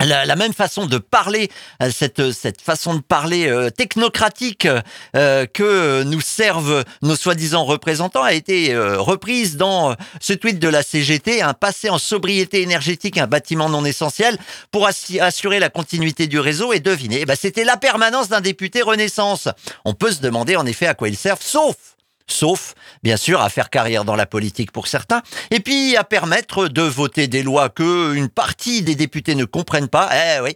la, 0.06 0.36
même 0.36 0.54
façon 0.54 0.86
de 0.86 0.98
parler, 0.98 1.50
euh, 1.82 1.90
cette, 1.92 2.32
cette 2.32 2.62
façon 2.62 2.96
de 2.96 3.02
parler 3.02 3.48
euh, 3.48 3.70
technocratique 3.70 4.68
euh, 5.16 5.46
que 5.46 6.04
nous 6.04 6.22
servent 6.22 6.84
nos 7.02 7.16
soi-disant 7.16 7.66
représentants 7.66 8.24
a 8.24 8.34
été 8.34 8.76
reprise 8.78 9.58
dans 9.58 9.96
ce 10.20 10.34
tweet 10.34 10.60
de 10.60 10.68
la 10.68 10.84
CGT, 10.84 11.42
un 11.42 11.54
passé 11.54 11.90
en 11.90 11.98
sobriété 11.98 12.62
énergétique, 12.62 13.18
un 13.18 13.28
bâtiment 13.28 13.70
non 13.70 13.86
essentiel 13.86 14.38
pour 14.72 14.88
assurer 14.88 15.60
la 15.60 15.70
continuité 15.70 16.28
du 16.28 16.40
réseau. 16.40 16.74
Et 16.74 16.80
devinez, 16.80 17.22
eh 17.22 17.26
ben, 17.26 17.36
c'était 17.40 17.64
la 17.64 17.78
permanence 17.78 18.30
d'un 18.30 18.42
député 18.42 18.82
Renaissance. 18.82 19.48
On 19.86 19.94
peut 19.94 20.12
se 20.12 20.22
demander 20.22 20.56
en 20.56 20.66
effet 20.66 20.88
à 20.88 20.94
quoi 20.94 21.10
ils 21.10 21.18
servent, 21.18 21.42
sauf 21.42 21.76
sauf 22.28 22.74
bien 23.04 23.18
sûr 23.18 23.42
à 23.42 23.50
faire 23.50 23.70
carrière 23.70 24.06
dans 24.06 24.16
la 24.16 24.26
politique 24.26 24.72
pour 24.72 24.88
certains, 24.88 25.22
et 25.52 25.60
puis 25.60 25.96
à 25.96 26.04
permettre 26.04 26.68
de 26.68 26.82
voter 26.82 27.28
des 27.28 27.44
lois 27.44 27.70
que 27.70 28.14
une 28.14 28.30
partie 28.30 28.82
des 28.82 28.96
députés 28.96 29.36
ne 29.36 29.46
comprennent 29.46 29.88
pas. 29.88 30.10
Eh 30.14 30.42
oui, 30.42 30.56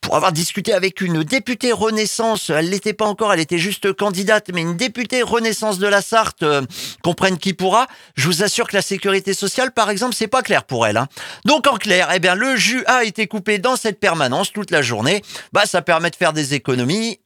pour 0.00 0.16
avoir 0.16 0.32
discuté 0.32 0.72
avec 0.72 1.00
une 1.00 1.22
députée 1.22 1.72
Renaissance, 1.72 2.50
elle 2.50 2.70
l'était 2.70 2.92
pas 2.92 3.06
encore, 3.06 3.32
elle 3.32 3.40
était 3.40 3.58
juste 3.58 3.92
candidate, 3.92 4.50
mais 4.52 4.62
une 4.62 4.76
députée 4.76 5.22
Renaissance 5.22 5.78
de 5.78 5.86
la 5.86 6.02
Sarthe, 6.02 6.42
euh, 6.42 6.62
comprenne 7.02 7.38
qui 7.38 7.54
pourra. 7.54 7.86
Je 8.14 8.26
vous 8.26 8.42
assure 8.42 8.68
que 8.68 8.76
la 8.76 8.82
sécurité 8.82 9.34
sociale, 9.34 9.72
par 9.72 9.90
exemple, 9.90 10.14
c'est 10.14 10.28
pas 10.28 10.42
clair 10.42 10.64
pour 10.64 10.86
elle. 10.86 10.96
Hein. 10.96 11.08
Donc 11.44 11.66
en 11.66 11.76
clair, 11.76 12.10
eh 12.14 12.18
bien 12.18 12.34
le 12.34 12.56
jus 12.56 12.84
a 12.86 13.04
été 13.04 13.26
coupé 13.26 13.58
dans 13.58 13.76
cette 13.76 14.00
permanence 14.00 14.52
toute 14.52 14.70
la 14.70 14.82
journée. 14.82 15.22
Bah 15.52 15.66
ça 15.66 15.82
permet 15.82 16.10
de 16.10 16.16
faire 16.16 16.32
des 16.32 16.54
économies 16.54 17.20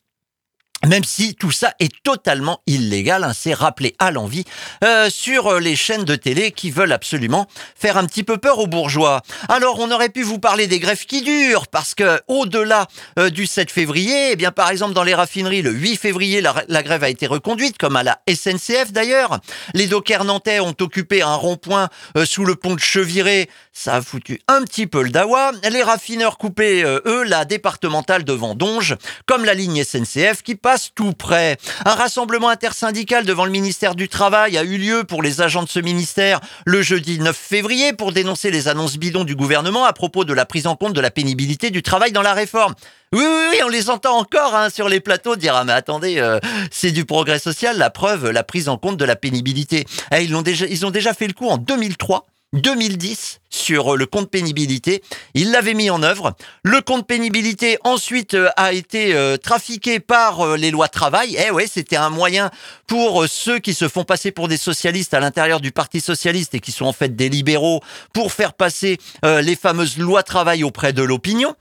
même 0.88 1.04
si 1.04 1.34
tout 1.36 1.52
ça 1.52 1.74
est 1.78 1.92
totalement 2.02 2.60
illégal, 2.66 3.22
hein, 3.22 3.32
c'est 3.38 3.54
rappelé 3.54 3.94
à 4.00 4.10
l'envie 4.10 4.44
euh, 4.82 5.08
sur 5.10 5.60
les 5.60 5.76
chaînes 5.76 6.04
de 6.04 6.16
télé 6.16 6.50
qui 6.50 6.72
veulent 6.72 6.92
absolument 6.92 7.46
faire 7.76 7.96
un 7.96 8.06
petit 8.06 8.24
peu 8.24 8.36
peur 8.36 8.58
aux 8.58 8.66
bourgeois. 8.66 9.22
Alors 9.48 9.78
on 9.78 9.90
aurait 9.92 10.08
pu 10.08 10.22
vous 10.22 10.40
parler 10.40 10.66
des 10.66 10.80
grèves 10.80 11.06
qui 11.06 11.22
durent, 11.22 11.68
parce 11.68 11.94
que 11.94 12.20
au-delà 12.26 12.88
euh, 13.18 13.30
du 13.30 13.46
7 13.46 13.70
février, 13.70 14.32
eh 14.32 14.36
bien 14.36 14.50
par 14.50 14.70
exemple 14.70 14.92
dans 14.92 15.04
les 15.04 15.14
raffineries, 15.14 15.62
le 15.62 15.70
8 15.70 15.96
février, 15.96 16.40
la, 16.40 16.82
grève 16.82 17.04
a 17.04 17.08
été 17.08 17.28
reconduite, 17.28 17.78
comme 17.78 17.96
à 17.96 18.02
la 18.02 18.18
SNCF 18.28 18.92
d'ailleurs. 18.92 19.38
Les 19.74 19.86
dockers 19.86 20.24
nantais 20.24 20.58
ont 20.58 20.74
occupé 20.80 21.22
un 21.22 21.34
rond-point 21.34 21.90
euh, 22.16 22.26
sous 22.26 22.44
le 22.44 22.56
pont 22.56 22.74
de 22.74 22.80
Cheviré, 22.80 23.48
ça 23.72 23.96
a 23.96 24.02
foutu 24.02 24.40
un 24.48 24.62
petit 24.62 24.88
peu 24.88 25.02
le 25.02 25.10
dawa. 25.10 25.52
Les 25.70 25.82
raffineurs 25.82 26.38
coupaient, 26.38 26.82
eux, 26.82 27.22
la 27.22 27.44
départementale 27.44 28.24
de 28.24 28.32
Vendonge, 28.32 28.96
comme 29.26 29.44
la 29.44 29.54
ligne 29.54 29.84
SNCF 29.84 30.42
qui 30.42 30.56
passe 30.56 30.71
tout 30.94 31.12
près. 31.12 31.58
Un 31.84 31.94
rassemblement 31.94 32.48
intersyndical 32.48 33.24
devant 33.24 33.44
le 33.44 33.50
ministère 33.50 33.94
du 33.94 34.08
Travail 34.08 34.56
a 34.56 34.62
eu 34.62 34.78
lieu 34.78 35.04
pour 35.04 35.22
les 35.22 35.40
agents 35.40 35.62
de 35.62 35.68
ce 35.68 35.80
ministère 35.80 36.40
le 36.64 36.82
jeudi 36.82 37.18
9 37.18 37.36
février 37.36 37.92
pour 37.92 38.12
dénoncer 38.12 38.50
les 38.50 38.68
annonces 38.68 38.96
bidons 38.96 39.24
du 39.24 39.36
gouvernement 39.36 39.84
à 39.84 39.92
propos 39.92 40.24
de 40.24 40.32
la 40.32 40.46
prise 40.46 40.66
en 40.66 40.76
compte 40.76 40.92
de 40.94 41.00
la 41.00 41.10
pénibilité 41.10 41.70
du 41.70 41.82
travail 41.82 42.12
dans 42.12 42.22
la 42.22 42.34
réforme. 42.34 42.74
Oui, 43.12 43.24
oui, 43.24 43.44
oui, 43.50 43.58
on 43.64 43.68
les 43.68 43.90
entend 43.90 44.16
encore 44.18 44.54
hein, 44.54 44.70
sur 44.70 44.88
les 44.88 45.00
plateaux 45.00 45.36
dire 45.36 45.54
ah 45.54 45.64
mais 45.64 45.72
attendez, 45.72 46.18
euh, 46.18 46.38
c'est 46.70 46.92
du 46.92 47.04
progrès 47.04 47.38
social. 47.38 47.76
La 47.76 47.90
preuve, 47.90 48.30
la 48.30 48.42
prise 48.42 48.68
en 48.68 48.78
compte 48.78 48.96
de 48.96 49.04
la 49.04 49.16
pénibilité. 49.16 49.84
Eh, 50.14 50.24
ils, 50.24 50.34
ont 50.34 50.42
déjà, 50.42 50.66
ils 50.66 50.86
ont 50.86 50.90
déjà 50.90 51.12
fait 51.12 51.26
le 51.26 51.34
coup 51.34 51.48
en 51.48 51.58
2003 51.58 52.26
2010 52.52 53.40
sur 53.50 53.96
le 53.96 54.06
compte 54.06 54.30
pénibilité. 54.30 55.02
Il 55.34 55.50
l'avait 55.50 55.74
mis 55.74 55.90
en 55.90 56.02
œuvre. 56.02 56.34
Le 56.62 56.80
compte 56.80 57.06
pénibilité 57.06 57.78
ensuite 57.84 58.36
a 58.56 58.72
été 58.72 59.14
trafiqué 59.42 60.00
par 60.00 60.56
les 60.56 60.70
lois 60.70 60.88
travail. 60.88 61.36
Eh 61.44 61.50
ouais, 61.50 61.66
c'était 61.66 61.96
un 61.96 62.10
moyen 62.10 62.50
pour 62.86 63.26
ceux 63.28 63.58
qui 63.58 63.74
se 63.74 63.88
font 63.88 64.04
passer 64.04 64.32
pour 64.32 64.48
des 64.48 64.56
socialistes 64.56 65.14
à 65.14 65.20
l'intérieur 65.20 65.60
du 65.60 65.72
Parti 65.72 66.00
socialiste 66.00 66.54
et 66.54 66.60
qui 66.60 66.72
sont 66.72 66.86
en 66.86 66.92
fait 66.92 67.14
des 67.14 67.28
libéraux 67.28 67.80
pour 68.12 68.32
faire 68.32 68.54
passer 68.54 68.98
les 69.22 69.56
fameuses 69.56 69.98
lois 69.98 70.22
travail 70.22 70.64
auprès 70.64 70.92
de 70.92 71.02
l'opinion. 71.02 71.54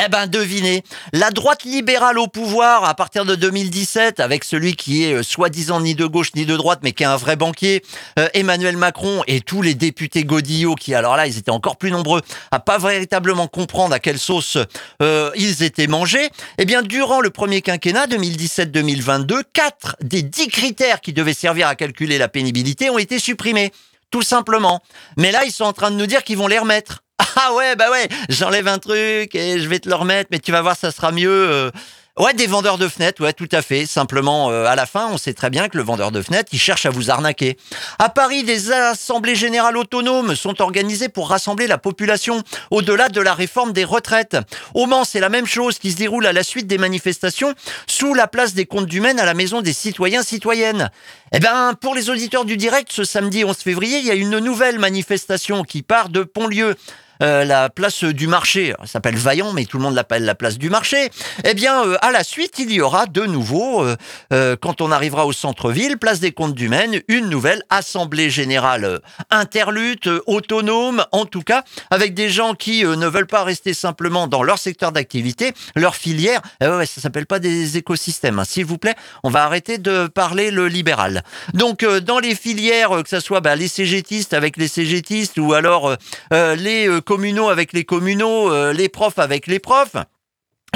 Eh 0.00 0.08
ben, 0.08 0.26
devinez, 0.26 0.82
la 1.12 1.30
droite 1.30 1.64
libérale 1.64 2.18
au 2.18 2.26
pouvoir 2.26 2.84
à 2.84 2.94
partir 2.94 3.26
de 3.26 3.34
2017, 3.34 4.20
avec 4.20 4.42
celui 4.42 4.74
qui 4.74 5.04
est 5.04 5.12
euh, 5.12 5.22
soi-disant 5.22 5.82
ni 5.82 5.94
de 5.94 6.06
gauche 6.06 6.30
ni 6.34 6.46
de 6.46 6.56
droite, 6.56 6.80
mais 6.82 6.92
qui 6.92 7.02
est 7.02 7.06
un 7.06 7.18
vrai 7.18 7.36
banquier, 7.36 7.84
euh, 8.18 8.26
Emmanuel 8.32 8.78
Macron 8.78 9.22
et 9.26 9.42
tous 9.42 9.60
les 9.60 9.74
députés 9.74 10.24
Godillot, 10.24 10.76
qui 10.76 10.94
alors 10.94 11.14
là, 11.14 11.26
ils 11.26 11.36
étaient 11.36 11.50
encore 11.50 11.76
plus 11.76 11.90
nombreux 11.90 12.22
à 12.50 12.58
pas 12.58 12.78
véritablement 12.78 13.48
comprendre 13.48 13.94
à 13.94 13.98
quelle 14.00 14.18
sauce 14.18 14.56
euh, 15.02 15.30
ils 15.36 15.62
étaient 15.62 15.86
mangés. 15.86 16.30
Eh 16.56 16.64
bien, 16.64 16.80
durant 16.80 17.20
le 17.20 17.28
premier 17.28 17.60
quinquennat 17.60 18.06
2017-2022, 18.06 19.42
quatre 19.52 19.96
des 20.00 20.22
dix 20.22 20.48
critères 20.48 21.02
qui 21.02 21.12
devaient 21.12 21.34
servir 21.34 21.68
à 21.68 21.76
calculer 21.76 22.16
la 22.16 22.28
pénibilité 22.28 22.88
ont 22.88 22.98
été 22.98 23.18
supprimés, 23.18 23.72
tout 24.10 24.22
simplement. 24.22 24.80
Mais 25.18 25.32
là, 25.32 25.44
ils 25.44 25.52
sont 25.52 25.64
en 25.64 25.74
train 25.74 25.90
de 25.90 25.96
nous 25.96 26.06
dire 26.06 26.24
qu'ils 26.24 26.38
vont 26.38 26.48
les 26.48 26.58
remettre. 26.58 27.01
Ah 27.18 27.54
ouais, 27.54 27.76
bah 27.76 27.90
ouais, 27.90 28.08
j'enlève 28.28 28.68
un 28.68 28.78
truc 28.78 29.34
et 29.34 29.58
je 29.58 29.68
vais 29.68 29.78
te 29.78 29.88
le 29.88 29.94
remettre, 29.94 30.28
mais 30.30 30.38
tu 30.38 30.52
vas 30.52 30.62
voir, 30.62 30.76
ça 30.76 30.90
sera 30.90 31.12
mieux. 31.12 31.70
Ouais, 32.18 32.34
des 32.34 32.46
vendeurs 32.46 32.76
de 32.76 32.88
fenêtres, 32.88 33.22
ouais, 33.22 33.32
tout 33.32 33.48
à 33.52 33.62
fait. 33.62 33.86
Simplement, 33.86 34.50
euh, 34.50 34.66
à 34.66 34.76
la 34.76 34.84
fin, 34.84 35.08
on 35.10 35.16
sait 35.16 35.32
très 35.32 35.48
bien 35.48 35.70
que 35.70 35.78
le 35.78 35.82
vendeur 35.82 36.12
de 36.12 36.20
fenêtres, 36.20 36.50
il 36.52 36.58
cherche 36.58 36.84
à 36.84 36.90
vous 36.90 37.10
arnaquer. 37.10 37.56
À 37.98 38.10
Paris, 38.10 38.44
des 38.44 38.70
assemblées 38.70 39.34
générales 39.34 39.78
autonomes 39.78 40.36
sont 40.36 40.60
organisées 40.60 41.08
pour 41.08 41.30
rassembler 41.30 41.66
la 41.66 41.78
population 41.78 42.42
au-delà 42.70 43.08
de 43.08 43.22
la 43.22 43.32
réforme 43.32 43.72
des 43.72 43.84
retraites. 43.84 44.36
Au 44.74 44.84
Mans, 44.84 45.04
c'est 45.04 45.20
la 45.20 45.30
même 45.30 45.46
chose 45.46 45.78
qui 45.78 45.90
se 45.90 45.96
déroule 45.96 46.26
à 46.26 46.34
la 46.34 46.42
suite 46.42 46.66
des 46.66 46.76
manifestations 46.76 47.54
sous 47.86 48.12
la 48.12 48.26
place 48.26 48.52
des 48.52 48.66
comptes 48.66 48.84
du 48.84 49.00
Maine 49.00 49.18
à 49.18 49.24
la 49.24 49.32
maison 49.32 49.62
des 49.62 49.72
citoyens 49.72 50.22
citoyennes. 50.22 50.90
Eh 51.32 51.40
ben, 51.40 51.72
pour 51.80 51.94
les 51.94 52.10
auditeurs 52.10 52.44
du 52.44 52.58
direct, 52.58 52.92
ce 52.92 53.04
samedi 53.04 53.42
11 53.42 53.56
février, 53.56 54.00
il 54.00 54.04
y 54.04 54.10
a 54.10 54.14
une 54.14 54.38
nouvelle 54.38 54.78
manifestation 54.78 55.64
qui 55.64 55.80
part 55.80 56.10
de 56.10 56.24
Pontlieu. 56.24 56.76
Euh, 57.22 57.44
la 57.44 57.70
place 57.70 58.02
du 58.02 58.26
marché, 58.26 58.74
s'appelle 58.84 59.16
Vaillant, 59.16 59.52
mais 59.52 59.64
tout 59.64 59.76
le 59.76 59.84
monde 59.84 59.94
l'appelle 59.94 60.24
la 60.24 60.34
place 60.34 60.58
du 60.58 60.70
marché, 60.70 61.08
eh 61.44 61.54
bien, 61.54 61.86
euh, 61.86 61.96
à 62.02 62.10
la 62.10 62.24
suite, 62.24 62.58
il 62.58 62.72
y 62.72 62.80
aura 62.80 63.06
de 63.06 63.22
nouveau, 63.22 63.84
euh, 64.32 64.56
quand 64.60 64.80
on 64.80 64.90
arrivera 64.90 65.24
au 65.26 65.32
centre-ville, 65.32 65.98
place 65.98 66.18
des 66.18 66.32
comptes 66.32 66.54
du 66.54 66.68
Maine, 66.68 67.00
une 67.06 67.28
nouvelle 67.28 67.62
assemblée 67.70 68.28
générale 68.28 69.00
interlude, 69.30 70.20
autonome, 70.26 71.04
en 71.12 71.24
tout 71.24 71.42
cas, 71.42 71.62
avec 71.90 72.14
des 72.14 72.28
gens 72.28 72.54
qui 72.54 72.84
ne 72.84 73.06
veulent 73.06 73.26
pas 73.26 73.44
rester 73.44 73.72
simplement 73.72 74.26
dans 74.26 74.42
leur 74.42 74.58
secteur 74.58 74.90
d'activité, 74.90 75.52
leur 75.76 75.94
filière. 75.94 76.40
Eh 76.60 76.66
ouais, 76.66 76.86
ça 76.86 77.00
s'appelle 77.00 77.26
pas 77.26 77.38
des 77.38 77.76
écosystèmes, 77.76 78.40
hein. 78.40 78.44
s'il 78.44 78.64
vous 78.64 78.78
plaît. 78.78 78.94
On 79.22 79.30
va 79.30 79.44
arrêter 79.44 79.78
de 79.78 80.08
parler 80.08 80.50
le 80.50 80.66
libéral. 80.66 81.22
Donc, 81.54 81.84
dans 81.84 82.18
les 82.18 82.34
filières, 82.34 83.02
que 83.02 83.08
ce 83.08 83.20
soit 83.20 83.40
bah, 83.40 83.54
les 83.54 83.68
cégétistes 83.68 84.34
avec 84.34 84.56
les 84.56 84.68
cégétistes 84.68 85.38
ou 85.38 85.52
alors 85.52 85.96
les 86.30 86.88
communaux 87.12 87.50
avec 87.50 87.74
les 87.74 87.84
communaux, 87.84 88.50
euh, 88.50 88.72
les 88.72 88.88
profs 88.88 89.18
avec 89.18 89.46
les 89.46 89.58
profs. 89.58 89.96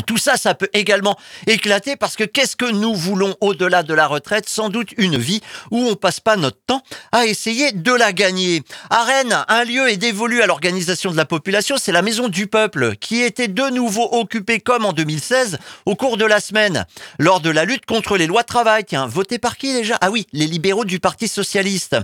Tout 0.05 0.19
ça, 0.19 0.37
ça 0.37 0.55
peut 0.55 0.69
également 0.75 1.17
éclater 1.47 1.97
parce 1.97 2.17
que 2.17 2.25
qu'est-ce 2.25 2.55
que 2.55 2.71
nous 2.71 2.95
voulons 2.95 3.35
au-delà 3.41 3.83
de 3.83 3.95
la 3.95 4.07
retraite? 4.07 4.47
Sans 4.47 4.69
doute 4.69 4.91
une 4.99 5.17
vie 5.17 5.41
où 5.71 5.79
on 5.89 5.95
passe 5.95 6.21
pas 6.21 6.37
notre 6.37 6.59
temps 6.67 6.83
à 7.13 7.25
essayer 7.25 7.73
de 7.73 7.93
la 7.93 8.13
gagner. 8.13 8.63
À 8.91 9.05
Rennes, 9.05 9.45
un 9.49 9.65
lieu 9.65 9.89
est 9.89 9.97
dévolu 9.97 10.43
à 10.43 10.47
l'organisation 10.47 11.11
de 11.11 11.17
la 11.17 11.25
population, 11.25 11.77
c'est 11.79 11.93
la 11.93 12.03
Maison 12.03 12.29
du 12.29 12.47
Peuple, 12.47 12.97
qui 12.97 13.23
était 13.23 13.49
de 13.49 13.71
nouveau 13.71 14.07
occupée 14.13 14.61
comme 14.61 14.85
en 14.85 14.93
2016 14.93 15.59
au 15.87 15.97
cours 15.97 16.19
de 16.19 16.27
la 16.27 16.41
semaine, 16.41 16.85
lors 17.19 17.41
de 17.41 17.49
la 17.49 17.65
lutte 17.65 17.87
contre 17.87 18.19
les 18.19 18.27
lois 18.27 18.43
de 18.43 18.49
travail. 18.49 18.85
Tiens, 18.85 19.07
voté 19.07 19.39
par 19.39 19.57
qui 19.57 19.73
déjà? 19.73 19.97
Ah 20.03 20.11
oui, 20.11 20.27
les 20.33 20.47
libéraux 20.47 20.85
du 20.85 21.01
Parti 21.01 21.27
Socialiste. 21.27 21.97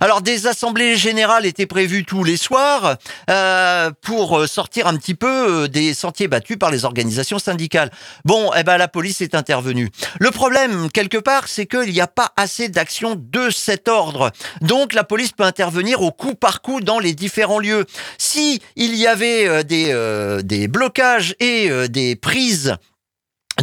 Alors 0.00 0.22
des 0.22 0.46
assemblées 0.46 0.96
générales 0.96 1.46
étaient 1.46 1.66
prévues 1.66 2.04
tous 2.04 2.22
les 2.22 2.36
soirs 2.36 2.96
euh, 3.28 3.90
pour 4.02 4.46
sortir 4.46 4.86
un 4.86 4.96
petit 4.96 5.14
peu 5.14 5.64
euh, 5.64 5.68
des 5.68 5.94
sentiers 5.94 6.28
battus 6.28 6.56
par 6.56 6.70
les 6.70 6.84
organisations 6.84 7.39
syndicale. 7.40 7.90
Bon, 8.24 8.50
eh 8.56 8.62
ben 8.62 8.76
la 8.76 8.88
police 8.88 9.20
est 9.20 9.34
intervenue. 9.34 9.90
Le 10.18 10.30
problème, 10.30 10.90
quelque 10.90 11.18
part, 11.18 11.48
c'est 11.48 11.66
qu'il 11.66 11.92
n'y 11.92 12.00
a 12.00 12.06
pas 12.06 12.32
assez 12.36 12.68
d'actions 12.68 13.16
de 13.16 13.50
cet 13.50 13.88
ordre. 13.88 14.30
Donc 14.60 14.92
la 14.92 15.04
police 15.04 15.32
peut 15.32 15.44
intervenir 15.44 16.02
au 16.02 16.12
coup 16.12 16.34
par 16.34 16.62
coup 16.62 16.80
dans 16.80 16.98
les 16.98 17.14
différents 17.14 17.58
lieux. 17.58 17.86
Si 18.18 18.60
il 18.76 18.94
y 18.94 19.06
avait 19.06 19.48
euh, 19.48 19.62
des, 19.62 19.88
euh, 19.90 20.42
des 20.42 20.68
blocages 20.68 21.34
et 21.40 21.70
euh, 21.70 21.88
des 21.88 22.16
prises 22.16 22.76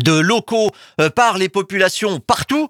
de 0.04 0.12
locaux 0.12 0.70
par 1.16 1.40
les 1.40 1.50
populations 1.50 2.20
partout, 2.20 2.70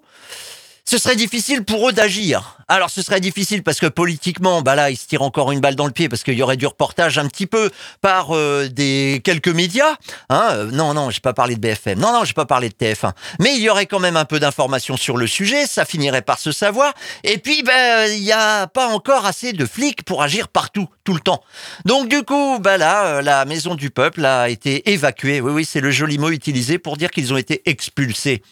ce 0.88 0.96
serait 0.96 1.16
difficile 1.16 1.64
pour 1.64 1.90
eux 1.90 1.92
d'agir. 1.92 2.56
Alors 2.66 2.88
ce 2.88 3.02
serait 3.02 3.20
difficile 3.20 3.62
parce 3.62 3.78
que 3.78 3.84
politiquement, 3.84 4.62
bah 4.62 4.74
là, 4.74 4.88
ils 4.88 4.96
se 4.96 5.06
tirent 5.06 5.20
encore 5.20 5.52
une 5.52 5.60
balle 5.60 5.74
dans 5.74 5.84
le 5.84 5.92
pied 5.92 6.08
parce 6.08 6.22
qu'il 6.22 6.32
y 6.32 6.42
aurait 6.42 6.56
du 6.56 6.66
reportage 6.66 7.18
un 7.18 7.28
petit 7.28 7.44
peu 7.44 7.70
par 8.00 8.34
euh, 8.34 8.68
des 8.68 9.20
quelques 9.22 9.48
médias. 9.48 9.96
Hein 10.30 10.48
euh, 10.52 10.70
non, 10.70 10.94
non, 10.94 11.10
j'ai 11.10 11.20
pas 11.20 11.34
parlé 11.34 11.56
de 11.56 11.60
BFM. 11.60 11.98
Non, 11.98 12.14
non, 12.14 12.24
j'ai 12.24 12.32
pas 12.32 12.46
parlé 12.46 12.70
de 12.70 12.74
TF1. 12.74 13.12
Mais 13.38 13.54
il 13.54 13.60
y 13.60 13.68
aurait 13.68 13.84
quand 13.84 13.98
même 13.98 14.16
un 14.16 14.24
peu 14.24 14.40
d'informations 14.40 14.96
sur 14.96 15.18
le 15.18 15.26
sujet. 15.26 15.66
Ça 15.66 15.84
finirait 15.84 16.22
par 16.22 16.38
se 16.38 16.52
savoir. 16.52 16.94
Et 17.22 17.36
puis, 17.36 17.62
ben, 17.62 18.10
il 18.10 18.22
n'y 18.22 18.32
a 18.32 18.66
pas 18.66 18.88
encore 18.88 19.26
assez 19.26 19.52
de 19.52 19.66
flics 19.66 20.04
pour 20.04 20.22
agir 20.22 20.48
partout, 20.48 20.88
tout 21.04 21.12
le 21.12 21.20
temps. 21.20 21.42
Donc 21.84 22.08
du 22.08 22.22
coup, 22.22 22.60
bah 22.60 22.78
là, 22.78 23.04
euh, 23.04 23.22
la 23.22 23.44
maison 23.44 23.74
du 23.74 23.90
peuple 23.90 24.24
a 24.24 24.48
été 24.48 24.90
évacuée. 24.90 25.42
Oui, 25.42 25.52
oui, 25.52 25.64
c'est 25.66 25.80
le 25.80 25.90
joli 25.90 26.16
mot 26.16 26.30
utilisé 26.30 26.78
pour 26.78 26.96
dire 26.96 27.10
qu'ils 27.10 27.34
ont 27.34 27.36
été 27.36 27.60
expulsés. 27.66 28.42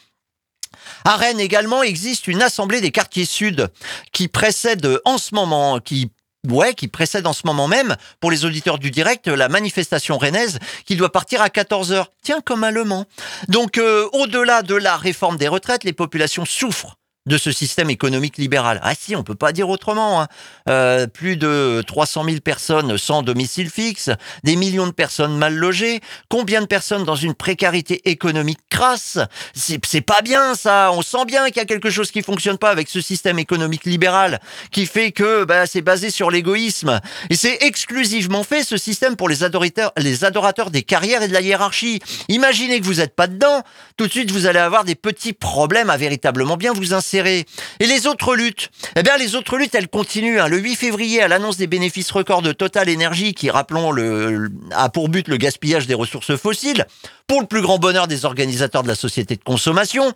À 1.04 1.16
Rennes 1.16 1.40
également 1.40 1.82
existe 1.82 2.26
une 2.26 2.42
assemblée 2.42 2.80
des 2.80 2.90
quartiers 2.90 3.24
sud 3.24 3.68
qui 4.12 4.28
précède 4.28 5.00
en 5.04 5.18
ce 5.18 5.34
moment, 5.34 5.78
qui 5.80 6.10
Ouais, 6.48 6.74
qui 6.74 6.86
précède 6.86 7.26
en 7.26 7.32
ce 7.32 7.42
moment 7.44 7.66
même, 7.66 7.96
pour 8.20 8.30
les 8.30 8.44
auditeurs 8.44 8.78
du 8.78 8.92
direct, 8.92 9.26
la 9.26 9.48
manifestation 9.48 10.16
rennaise 10.16 10.60
qui 10.84 10.94
doit 10.94 11.10
partir 11.10 11.42
à 11.42 11.48
14h. 11.48 12.04
Tiens, 12.22 12.40
comme 12.40 12.70
Mans. 12.84 13.04
Donc, 13.48 13.78
euh, 13.78 14.08
au-delà 14.12 14.62
de 14.62 14.76
la 14.76 14.96
réforme 14.96 15.38
des 15.38 15.48
retraites, 15.48 15.82
les 15.82 15.92
populations 15.92 16.44
souffrent 16.44 16.96
de 17.26 17.38
ce 17.38 17.52
système 17.52 17.90
économique 17.90 18.38
libéral. 18.38 18.80
Ah 18.82 18.94
si, 18.98 19.16
on 19.16 19.22
peut 19.22 19.34
pas 19.34 19.52
dire 19.52 19.68
autrement. 19.68 20.22
Hein. 20.22 20.28
Euh, 20.68 21.06
plus 21.06 21.36
de 21.36 21.82
300 21.86 22.24
000 22.24 22.40
personnes 22.40 22.96
sans 22.98 23.22
domicile 23.22 23.68
fixe, 23.68 24.10
des 24.44 24.56
millions 24.56 24.86
de 24.86 24.92
personnes 24.92 25.36
mal 25.36 25.54
logées, 25.54 26.00
combien 26.28 26.60
de 26.60 26.66
personnes 26.66 27.04
dans 27.04 27.16
une 27.16 27.34
précarité 27.34 28.08
économique 28.08 28.60
crasse? 28.70 29.18
C'est 29.54 30.00
pas 30.00 30.22
bien 30.22 30.54
ça. 30.54 30.90
On 30.92 31.02
sent 31.02 31.24
bien 31.26 31.46
qu'il 31.46 31.56
y 31.56 31.60
a 31.60 31.64
quelque 31.64 31.90
chose 31.90 32.10
qui 32.10 32.22
fonctionne 32.22 32.58
pas 32.58 32.70
avec 32.70 32.88
ce 32.88 33.00
système 33.00 33.38
économique 33.38 33.84
libéral 33.84 34.40
qui 34.70 34.86
fait 34.86 35.10
que 35.12 35.44
bah, 35.44 35.66
c'est 35.66 35.82
basé 35.82 36.10
sur 36.10 36.30
l'égoïsme. 36.30 37.00
Et 37.30 37.36
c'est 37.36 37.58
exclusivement 37.62 38.44
fait 38.44 38.62
ce 38.62 38.76
système 38.76 39.16
pour 39.16 39.28
les 39.28 39.42
adorateurs, 39.42 39.92
les 39.96 40.24
adorateurs 40.24 40.70
des 40.70 40.82
carrières 40.82 41.22
et 41.22 41.28
de 41.28 41.32
la 41.32 41.40
hiérarchie. 41.40 42.00
Imaginez 42.28 42.80
que 42.80 42.84
vous 42.84 42.94
n'êtes 42.94 43.16
pas 43.16 43.26
dedans, 43.26 43.62
tout 43.96 44.06
de 44.06 44.12
suite 44.12 44.30
vous 44.30 44.46
allez 44.46 44.58
avoir 44.58 44.84
des 44.84 44.94
petits 44.94 45.32
problèmes 45.32 45.90
à 45.90 45.96
véritablement 45.96 46.56
bien 46.56 46.72
vous 46.72 46.94
insérer 46.94 47.15
et 47.24 47.86
les 47.86 48.06
autres 48.06 48.34
luttes? 48.34 48.70
Eh 48.96 49.02
bien, 49.02 49.16
les 49.16 49.34
autres 49.34 49.56
luttes, 49.56 49.74
elles 49.74 49.88
continuent. 49.88 50.40
Hein. 50.40 50.48
Le 50.48 50.58
8 50.58 50.76
février, 50.76 51.22
à 51.22 51.28
l'annonce 51.28 51.56
des 51.56 51.66
bénéfices 51.66 52.10
records 52.10 52.42
de 52.42 52.52
Total 52.52 52.88
Energy, 52.90 53.34
qui, 53.34 53.50
rappelons, 53.50 53.92
le, 53.92 54.50
a 54.72 54.88
pour 54.88 55.08
but 55.08 55.28
le 55.28 55.36
gaspillage 55.36 55.86
des 55.86 55.94
ressources 55.94 56.36
fossiles, 56.36 56.86
pour 57.26 57.40
le 57.40 57.46
plus 57.46 57.60
grand 57.60 57.78
bonheur 57.78 58.06
des 58.06 58.24
organisateurs 58.24 58.82
de 58.82 58.88
la 58.88 58.94
société 58.94 59.36
de 59.36 59.42
consommation. 59.42 60.12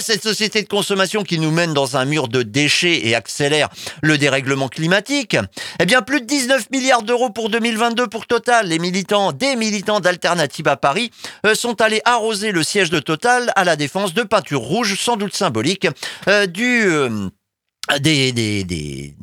Cette 0.00 0.22
société 0.22 0.62
de 0.62 0.68
consommation 0.68 1.24
qui 1.24 1.38
nous 1.38 1.50
mène 1.50 1.74
dans 1.74 1.96
un 1.96 2.04
mur 2.04 2.28
de 2.28 2.42
déchets 2.42 3.06
et 3.06 3.14
accélère 3.14 3.68
le 4.02 4.16
dérèglement 4.16 4.68
climatique. 4.68 5.36
Eh 5.80 5.86
bien, 5.86 6.02
plus 6.02 6.20
de 6.20 6.26
19 6.26 6.70
milliards 6.70 7.02
d'euros 7.02 7.30
pour 7.30 7.48
2022 7.48 8.06
pour 8.06 8.26
Total. 8.26 8.68
Les 8.68 8.78
militants, 8.78 9.32
des 9.32 9.56
militants 9.56 10.00
d'Alternative 10.00 10.68
à 10.68 10.76
Paris, 10.76 11.10
euh, 11.46 11.54
sont 11.54 11.80
allés 11.80 12.00
arroser 12.04 12.52
le 12.52 12.62
siège 12.62 12.90
de 12.90 13.00
Total 13.00 13.52
à 13.56 13.64
la 13.64 13.76
défense 13.76 14.14
de 14.14 14.22
peinture 14.22 14.60
rouge, 14.60 14.98
sans 15.00 15.16
doute 15.16 15.34
symbolique, 15.34 15.88
euh, 16.28 16.41
du... 16.46 16.82
Euh, 16.84 17.28
des, 18.00 18.32
des, 18.32 18.64
des, 18.64 19.14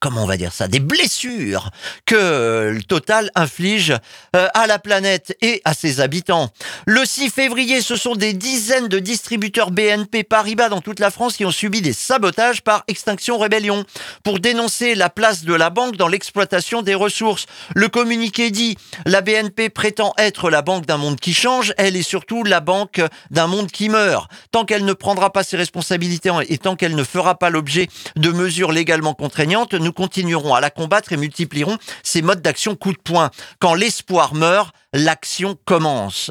comment 0.00 0.22
on 0.22 0.26
va 0.26 0.36
dire 0.36 0.52
ça, 0.52 0.68
des 0.68 0.80
blessures 0.80 1.70
que 2.06 2.70
le 2.72 2.82
Total 2.82 3.30
inflige 3.34 3.94
euh, 4.36 4.48
à 4.54 4.66
la 4.66 4.78
planète 4.78 5.36
et 5.42 5.60
à 5.64 5.74
ses 5.74 6.00
habitants. 6.00 6.50
Le 6.86 7.04
6 7.04 7.30
février, 7.30 7.80
ce 7.80 7.96
sont 7.96 8.14
des 8.14 8.32
dizaines 8.32 8.88
de 8.88 8.98
distributeurs 8.98 9.70
BNP 9.70 10.24
Paribas 10.24 10.68
dans 10.68 10.80
toute 10.80 11.00
la 11.00 11.10
France 11.10 11.36
qui 11.36 11.44
ont 11.44 11.50
subi 11.50 11.82
des 11.82 11.92
sabotages 11.92 12.62
par 12.62 12.84
Extinction 12.88 13.38
Rébellion 13.38 13.84
pour 14.22 14.38
dénoncer 14.38 14.94
la 14.94 15.10
place 15.10 15.44
de 15.44 15.54
la 15.54 15.70
banque 15.70 15.96
dans 15.96 16.08
l'exploitation 16.08 16.82
des 16.82 16.94
ressources. 16.94 17.46
Le 17.74 17.88
communiqué 17.88 18.50
dit 18.50 18.76
la 19.04 19.20
BNP 19.20 19.68
prétend 19.68 20.14
être 20.16 20.50
la 20.50 20.62
banque 20.62 20.86
d'un 20.86 20.96
monde 20.96 21.20
qui 21.20 21.34
change, 21.34 21.74
elle 21.76 21.96
est 21.96 22.02
surtout 22.02 22.44
la 22.44 22.60
banque 22.60 23.00
d'un 23.30 23.46
monde 23.46 23.70
qui 23.70 23.88
meurt. 23.88 24.30
Tant 24.50 24.64
qu'elle 24.64 24.84
ne 24.84 24.92
prendra 24.92 25.32
pas 25.32 25.42
ses 25.42 25.56
responsabilités 25.56 26.30
et 26.48 26.58
tant 26.58 26.76
qu'elle 26.76 26.94
ne 26.94 27.04
fera 27.04 27.38
pas 27.38 27.50
l'objet 27.50 27.88
de 28.16 28.30
mesures 28.30 28.72
légalement 28.72 29.14
contraignantes, 29.14 29.74
nous 29.88 29.92
continuerons 29.94 30.54
à 30.54 30.60
la 30.60 30.68
combattre 30.68 31.14
et 31.14 31.16
multiplierons 31.16 31.78
ces 32.02 32.20
modes 32.20 32.42
d'action 32.42 32.76
coup 32.76 32.92
de 32.92 32.98
poing. 32.98 33.30
Quand 33.58 33.72
l'espoir 33.72 34.34
meurt, 34.34 34.74
l'action 34.94 35.56
commence. 35.66 36.30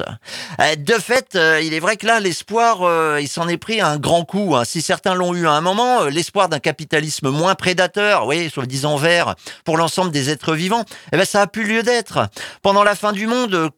Euh, 0.60 0.74
de 0.74 0.94
fait, 0.94 1.36
euh, 1.36 1.60
il 1.62 1.74
est 1.74 1.80
vrai 1.80 1.96
que 1.96 2.06
là, 2.06 2.18
l'espoir, 2.18 2.82
euh, 2.82 3.18
il 3.20 3.28
s'en 3.28 3.48
est 3.48 3.56
pris 3.56 3.80
un 3.80 3.98
grand 3.98 4.24
coup. 4.24 4.56
Hein. 4.56 4.64
Si 4.64 4.82
certains 4.82 5.14
l'ont 5.14 5.34
eu 5.34 5.46
à 5.46 5.52
un 5.52 5.60
moment, 5.60 6.04
l'espoir 6.04 6.48
d'un 6.48 6.58
capitalisme 6.58 7.30
moins 7.30 7.54
prédateur, 7.54 8.26
oui, 8.26 8.50
soi-disant 8.50 8.96
vert, 8.96 9.36
pour 9.64 9.76
l'ensemble 9.76 10.10
des 10.10 10.30
êtres 10.30 10.54
vivants, 10.54 10.84
eh 11.12 11.16
ben, 11.16 11.24
ça 11.24 11.42
a 11.42 11.46
plus 11.46 11.64
lieu 11.64 11.82
d'être. 11.82 12.28
Pendant 12.62 12.82
la 12.82 12.96
fin 12.96 13.12
du 13.12 13.26
monde, 13.26 13.70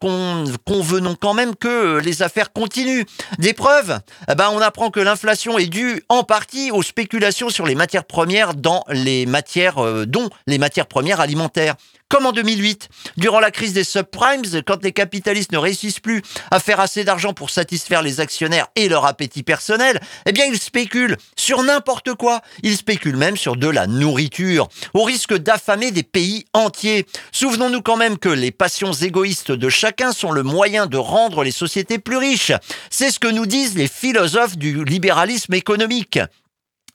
convenons 0.67 1.15
quand 1.15 1.35
même 1.35 1.55
que 1.55 1.99
les 1.99 2.23
affaires 2.23 2.53
continuent. 2.53 3.05
Des 3.39 3.53
preuves, 3.53 3.99
eh 4.31 4.35
ben, 4.35 4.49
on 4.53 4.61
apprend 4.61 4.91
que 4.91 5.01
l'inflation 5.01 5.59
est 5.59 5.67
due 5.67 6.03
en 6.09 6.23
partie 6.23 6.71
aux 6.71 6.83
spéculations 6.83 7.51
sur 7.51 7.67
les 7.67 7.75
matières 7.75 8.05
premières 8.05 8.55
dans 8.55 8.85
les 8.89 9.27
matières, 9.27 10.07
dont 10.07 10.31
les 10.47 10.59
matières 10.59 10.87
premières 10.87 11.21
alimentaires 11.21 11.75
comme 12.11 12.27
en 12.27 12.33
2008. 12.33 12.89
Durant 13.17 13.41
la 13.41 13.51
crise 13.51 13.73
des 13.73 13.85
subprimes, 13.85 14.43
quand 14.67 14.83
les 14.83 14.93
capitalistes 14.93 15.53
ne 15.53 15.59
réussissent 15.59 16.01
plus 16.01 16.23
à 16.51 16.61
faire 16.61 16.81
assez 16.81 17.05
d'argent 17.05 17.33
pour 17.33 17.49
satisfaire 17.49 18.03
les 18.03 18.21
actionnaires 18.21 18.67
et 18.77 18.89
leur 18.91 19.07
appétit 19.07 19.43
personnel, 19.43 19.99
eh 20.27 20.33
bien 20.33 20.45
ils 20.45 20.59
spéculent 20.59 21.17
sur 21.37 21.63
n'importe 21.63 22.15
quoi. 22.15 22.43
Ils 22.63 22.77
spéculent 22.77 23.17
même 23.17 23.37
sur 23.37 23.57
de 23.57 23.69
la 23.69 23.87
nourriture, 23.87 24.69
au 24.93 25.05
risque 25.05 25.35
d'affamer 25.35 25.93
des 25.93 26.03
pays 26.03 26.45
entiers. 26.53 27.07
Souvenons-nous 27.33 27.81
quand 27.81 27.97
même 27.97 28.19
que 28.19 28.29
les 28.29 28.51
passions 28.51 28.93
égoïstes 28.93 29.53
de 29.53 29.69
chacun 29.69 30.13
sont 30.13 30.33
le 30.33 30.43
moyen 30.43 30.87
de 30.87 30.99
rendre 30.99 31.45
les 31.45 31.53
sociétés 31.53 31.99
plus 31.99 32.17
riches. 32.17 32.53
C'est 32.91 33.11
ce 33.11 33.21
que 33.21 33.29
nous 33.29 33.47
disent 33.47 33.77
les 33.77 33.89
philosophes 33.89 34.59
du 34.59 34.85
libéralisme 34.85 35.55
économique. 35.55 36.19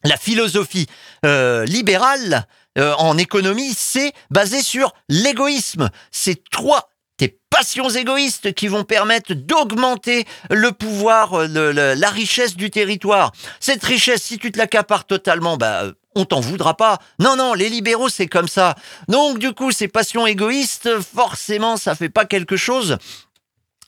La 0.03 0.17
philosophie 0.17 0.87
euh, 1.25 1.65
libérale 1.65 2.45
euh, 2.77 2.93
en 2.97 3.17
économie, 3.17 3.73
c'est 3.75 4.13
basé 4.29 4.61
sur 4.61 4.93
l'égoïsme. 5.09 5.89
C'est 6.11 6.43
trois 6.49 6.89
tes 7.17 7.39
passions 7.49 7.89
égoïstes 7.89 8.53
qui 8.53 8.67
vont 8.67 8.83
permettre 8.83 9.33
d'augmenter 9.33 10.25
le 10.49 10.71
pouvoir, 10.71 11.33
euh, 11.33 11.95
la 11.95 12.09
richesse 12.09 12.55
du 12.55 12.69
territoire. 12.69 13.31
Cette 13.59 13.83
richesse, 13.83 14.23
si 14.23 14.37
tu 14.37 14.51
te 14.51 14.57
l'accapares 14.57 15.05
totalement, 15.05 15.55
bah, 15.55 15.85
on 16.15 16.25
t'en 16.25 16.39
voudra 16.39 16.75
pas. 16.75 16.99
Non, 17.19 17.35
non, 17.35 17.53
les 17.53 17.69
libéraux, 17.69 18.09
c'est 18.09 18.27
comme 18.27 18.47
ça. 18.47 18.75
Donc, 19.07 19.39
du 19.39 19.53
coup, 19.53 19.71
ces 19.71 19.87
passions 19.87 20.27
égoïstes, 20.27 20.99
forcément, 20.99 21.77
ça 21.77 21.95
fait 21.95 22.09
pas 22.09 22.25
quelque 22.25 22.57
chose 22.57 22.97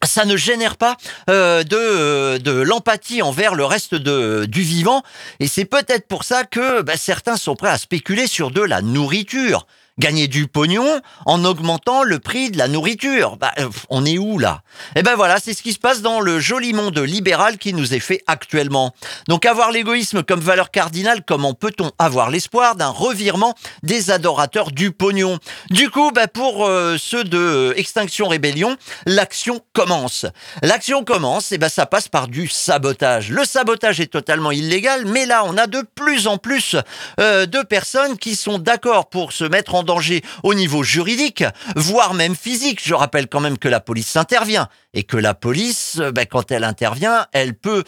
ça 0.05 0.25
ne 0.25 0.37
génère 0.37 0.77
pas 0.77 0.97
euh, 1.29 1.63
de, 1.63 1.75
euh, 1.75 2.39
de 2.39 2.51
l'empathie 2.51 3.21
envers 3.21 3.55
le 3.55 3.65
reste 3.65 3.95
de, 3.95 4.45
du 4.45 4.61
vivant. 4.61 5.01
Et 5.39 5.47
c'est 5.47 5.65
peut-être 5.65 6.07
pour 6.07 6.23
ça 6.23 6.43
que 6.43 6.81
bah, 6.81 6.97
certains 6.97 7.37
sont 7.37 7.55
prêts 7.55 7.69
à 7.69 7.77
spéculer 7.77 8.27
sur 8.27 8.51
de 8.51 8.61
la 8.61 8.81
nourriture 8.81 9.65
gagner 9.99 10.27
du 10.27 10.47
pognon 10.47 11.01
en 11.25 11.43
augmentant 11.43 12.03
le 12.03 12.19
prix 12.19 12.51
de 12.51 12.57
la 12.57 12.67
nourriture. 12.67 13.37
Bah, 13.37 13.51
euh, 13.59 13.69
on 13.89 14.05
est 14.05 14.17
où 14.17 14.39
là? 14.39 14.61
Eh 14.95 15.03
ben 15.03 15.15
voilà, 15.15 15.37
c'est 15.43 15.53
ce 15.53 15.61
qui 15.61 15.73
se 15.73 15.79
passe 15.79 16.01
dans 16.01 16.19
le 16.19 16.39
joli 16.39 16.73
monde 16.73 16.99
libéral 16.99 17.57
qui 17.57 17.73
nous 17.73 17.93
est 17.93 17.99
fait 17.99 18.23
actuellement. 18.27 18.93
Donc 19.27 19.45
avoir 19.45 19.71
l'égoïsme 19.71 20.23
comme 20.23 20.39
valeur 20.39 20.71
cardinale, 20.71 21.23
comment 21.25 21.53
peut-on 21.53 21.91
avoir 21.99 22.29
l'espoir 22.29 22.75
d'un 22.75 22.89
revirement 22.89 23.55
des 23.83 24.11
adorateurs 24.11 24.71
du 24.71 24.91
pognon? 24.91 25.39
Du 25.69 25.89
coup, 25.89 26.11
bah, 26.11 26.27
pour 26.27 26.65
euh, 26.65 26.97
ceux 26.99 27.23
de 27.23 27.73
Extinction 27.75 28.27
Rébellion, 28.27 28.77
l'action 29.05 29.61
commence. 29.73 30.25
L'action 30.61 31.03
commence, 31.03 31.51
et 31.51 31.57
ben 31.57 31.69
ça 31.69 31.85
passe 31.85 32.07
par 32.07 32.27
du 32.27 32.47
sabotage. 32.47 33.29
Le 33.29 33.45
sabotage 33.45 33.99
est 33.99 34.11
totalement 34.11 34.51
illégal, 34.51 35.05
mais 35.05 35.25
là 35.25 35.43
on 35.45 35.57
a 35.57 35.67
de 35.67 35.83
plus 35.95 36.27
en 36.27 36.37
plus 36.37 36.75
euh, 37.19 37.45
de 37.45 37.61
personnes 37.61 38.17
qui 38.17 38.35
sont 38.35 38.59
d'accord 38.59 39.09
pour 39.09 39.31
se 39.31 39.43
mettre 39.43 39.75
en 39.75 39.83
danger 39.87 40.21
au 40.43 40.53
niveau 40.53 40.83
juridique, 40.83 41.43
voire 41.75 42.13
même 42.13 42.35
physique. 42.35 42.79
Je 42.83 42.93
rappelle 42.93 43.27
quand 43.27 43.39
même 43.39 43.57
que 43.57 43.67
la 43.67 43.79
police 43.79 44.15
intervient 44.15 44.69
et 44.93 45.03
que 45.03 45.17
la 45.17 45.33
police, 45.33 45.97
ben, 46.13 46.27
quand 46.27 46.51
elle 46.51 46.63
intervient, 46.63 47.25
elle 47.31 47.55
peut, 47.55 47.83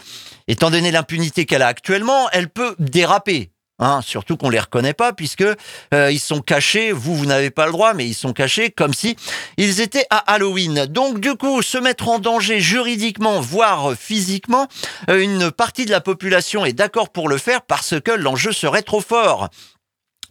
étant 0.48 0.72
donné 0.72 0.90
l'impunité 0.90 1.46
qu'elle 1.46 1.62
a 1.62 1.68
actuellement, 1.68 2.28
elle 2.32 2.50
peut 2.50 2.76
déraper. 2.80 3.52
Hein, 3.82 4.02
surtout 4.04 4.36
qu'on 4.36 4.50
les 4.50 4.60
reconnaît 4.60 4.94
pas 4.94 5.14
puisque 5.14 5.46
euh, 5.94 6.12
ils 6.12 6.20
sont 6.20 6.42
cachés. 6.42 6.92
Vous, 6.92 7.16
vous 7.16 7.26
n'avez 7.26 7.50
pas 7.50 7.66
le 7.66 7.72
droit, 7.72 7.94
mais 7.94 8.06
ils 8.06 8.14
sont 8.14 8.34
cachés 8.34 8.72
comme 8.72 8.94
si 8.94 9.16
ils 9.56 9.80
étaient 9.80 10.06
à 10.10 10.18
Halloween. 10.18 10.86
Donc, 10.86 11.22
du 11.22 11.36
coup, 11.36 11.62
se 11.62 11.78
mettre 11.78 12.10
en 12.10 12.20
danger 12.20 12.60
juridiquement, 12.60 13.40
voire 13.40 13.94
physiquement, 13.98 14.68
euh, 15.10 15.22
une 15.22 15.50
partie 15.50 15.86
de 15.86 15.92
la 15.92 16.02
population 16.02 16.66
est 16.66 16.74
d'accord 16.74 17.10
pour 17.10 17.30
le 17.30 17.38
faire 17.38 17.62
parce 17.62 17.96
que 18.02 18.12
l'enjeu 18.12 18.52
serait 18.52 18.82
trop 18.82 19.02
fort. 19.02 19.50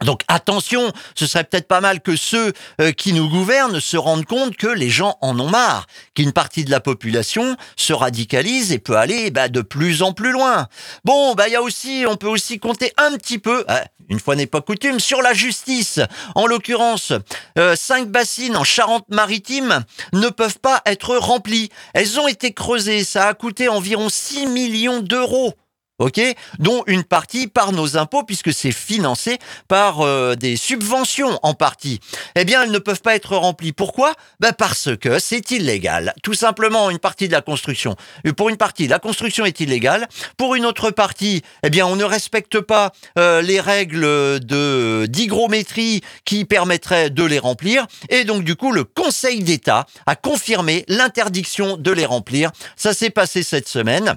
Donc 0.04 0.22
attention, 0.28 0.92
ce 1.14 1.26
serait 1.26 1.44
peut-être 1.44 1.66
pas 1.66 1.80
mal 1.80 2.00
que 2.00 2.16
ceux 2.16 2.52
euh, 2.80 2.92
qui 2.92 3.12
nous 3.12 3.28
gouvernent 3.28 3.80
se 3.80 3.96
rendent 3.96 4.26
compte 4.26 4.56
que 4.56 4.68
les 4.68 4.90
gens 4.90 5.16
en 5.20 5.38
ont 5.40 5.48
marre, 5.48 5.86
qu'une 6.14 6.32
partie 6.32 6.64
de 6.64 6.70
la 6.70 6.80
population 6.80 7.56
se 7.76 7.92
radicalise 7.92 8.72
et 8.72 8.78
peut 8.78 8.96
aller 8.96 9.30
bah, 9.30 9.48
de 9.48 9.60
plus 9.60 10.02
en 10.02 10.12
plus 10.12 10.30
loin. 10.30 10.68
Bon, 11.04 11.34
bah 11.34 11.48
il 11.48 11.52
y 11.52 11.56
a 11.56 11.62
aussi, 11.62 12.04
on 12.08 12.16
peut 12.16 12.28
aussi 12.28 12.58
compter 12.58 12.92
un 12.96 13.16
petit 13.16 13.38
peu, 13.38 13.64
hein, 13.68 13.80
une 14.08 14.20
fois 14.20 14.36
n'est 14.36 14.46
pas 14.46 14.60
coutume, 14.60 15.00
sur 15.00 15.20
la 15.20 15.34
justice. 15.34 16.00
En 16.34 16.46
l'occurrence, 16.46 17.12
euh, 17.58 17.74
cinq 17.76 18.08
bassines 18.08 18.56
en 18.56 18.64
Charente-Maritime 18.64 19.84
ne 20.12 20.28
peuvent 20.28 20.60
pas 20.60 20.80
être 20.86 21.16
remplies. 21.16 21.70
Elles 21.92 22.20
ont 22.20 22.28
été 22.28 22.52
creusées, 22.52 23.04
ça 23.04 23.28
a 23.28 23.34
coûté 23.34 23.68
environ 23.68 24.08
6 24.08 24.46
millions 24.46 25.00
d'euros 25.00 25.54
ok 25.98 26.20
Dont 26.58 26.82
une 26.86 27.04
partie 27.04 27.46
par 27.46 27.72
nos 27.72 27.96
impôts, 27.96 28.22
puisque 28.22 28.52
c'est 28.52 28.72
financé 28.72 29.38
par 29.68 30.00
euh, 30.00 30.34
des 30.34 30.56
subventions 30.56 31.38
en 31.42 31.54
partie. 31.54 32.00
Eh 32.36 32.44
bien, 32.44 32.62
elles 32.62 32.70
ne 32.70 32.78
peuvent 32.78 33.02
pas 33.02 33.14
être 33.14 33.36
remplies. 33.36 33.72
Pourquoi? 33.72 34.14
Ben 34.40 34.52
Parce 34.52 34.96
que 34.96 35.18
c'est 35.18 35.50
illégal. 35.50 36.14
Tout 36.22 36.34
simplement, 36.34 36.90
une 36.90 36.98
partie 36.98 37.28
de 37.28 37.32
la 37.32 37.42
construction. 37.42 37.96
Euh, 38.26 38.32
pour 38.32 38.48
une 38.48 38.56
partie, 38.56 38.88
la 38.88 38.98
construction 38.98 39.44
est 39.44 39.60
illégale. 39.60 40.08
Pour 40.36 40.54
une 40.54 40.66
autre 40.66 40.90
partie, 40.90 41.42
eh 41.62 41.70
bien, 41.70 41.86
on 41.86 41.96
ne 41.96 42.04
respecte 42.04 42.60
pas 42.60 42.92
euh, 43.18 43.42
les 43.42 43.60
règles 43.60 44.40
de 44.40 45.06
d'hygrométrie 45.08 46.02
qui 46.24 46.44
permettraient 46.44 47.10
de 47.10 47.24
les 47.24 47.38
remplir. 47.38 47.86
Et 48.08 48.24
donc, 48.24 48.44
du 48.44 48.56
coup, 48.56 48.72
le 48.72 48.84
Conseil 48.84 49.42
d'État 49.42 49.86
a 50.06 50.16
confirmé 50.16 50.84
l'interdiction 50.88 51.76
de 51.76 51.90
les 51.90 52.06
remplir. 52.06 52.50
Ça 52.76 52.94
s'est 52.94 53.10
passé 53.10 53.42
cette 53.42 53.68
semaine 53.68 54.16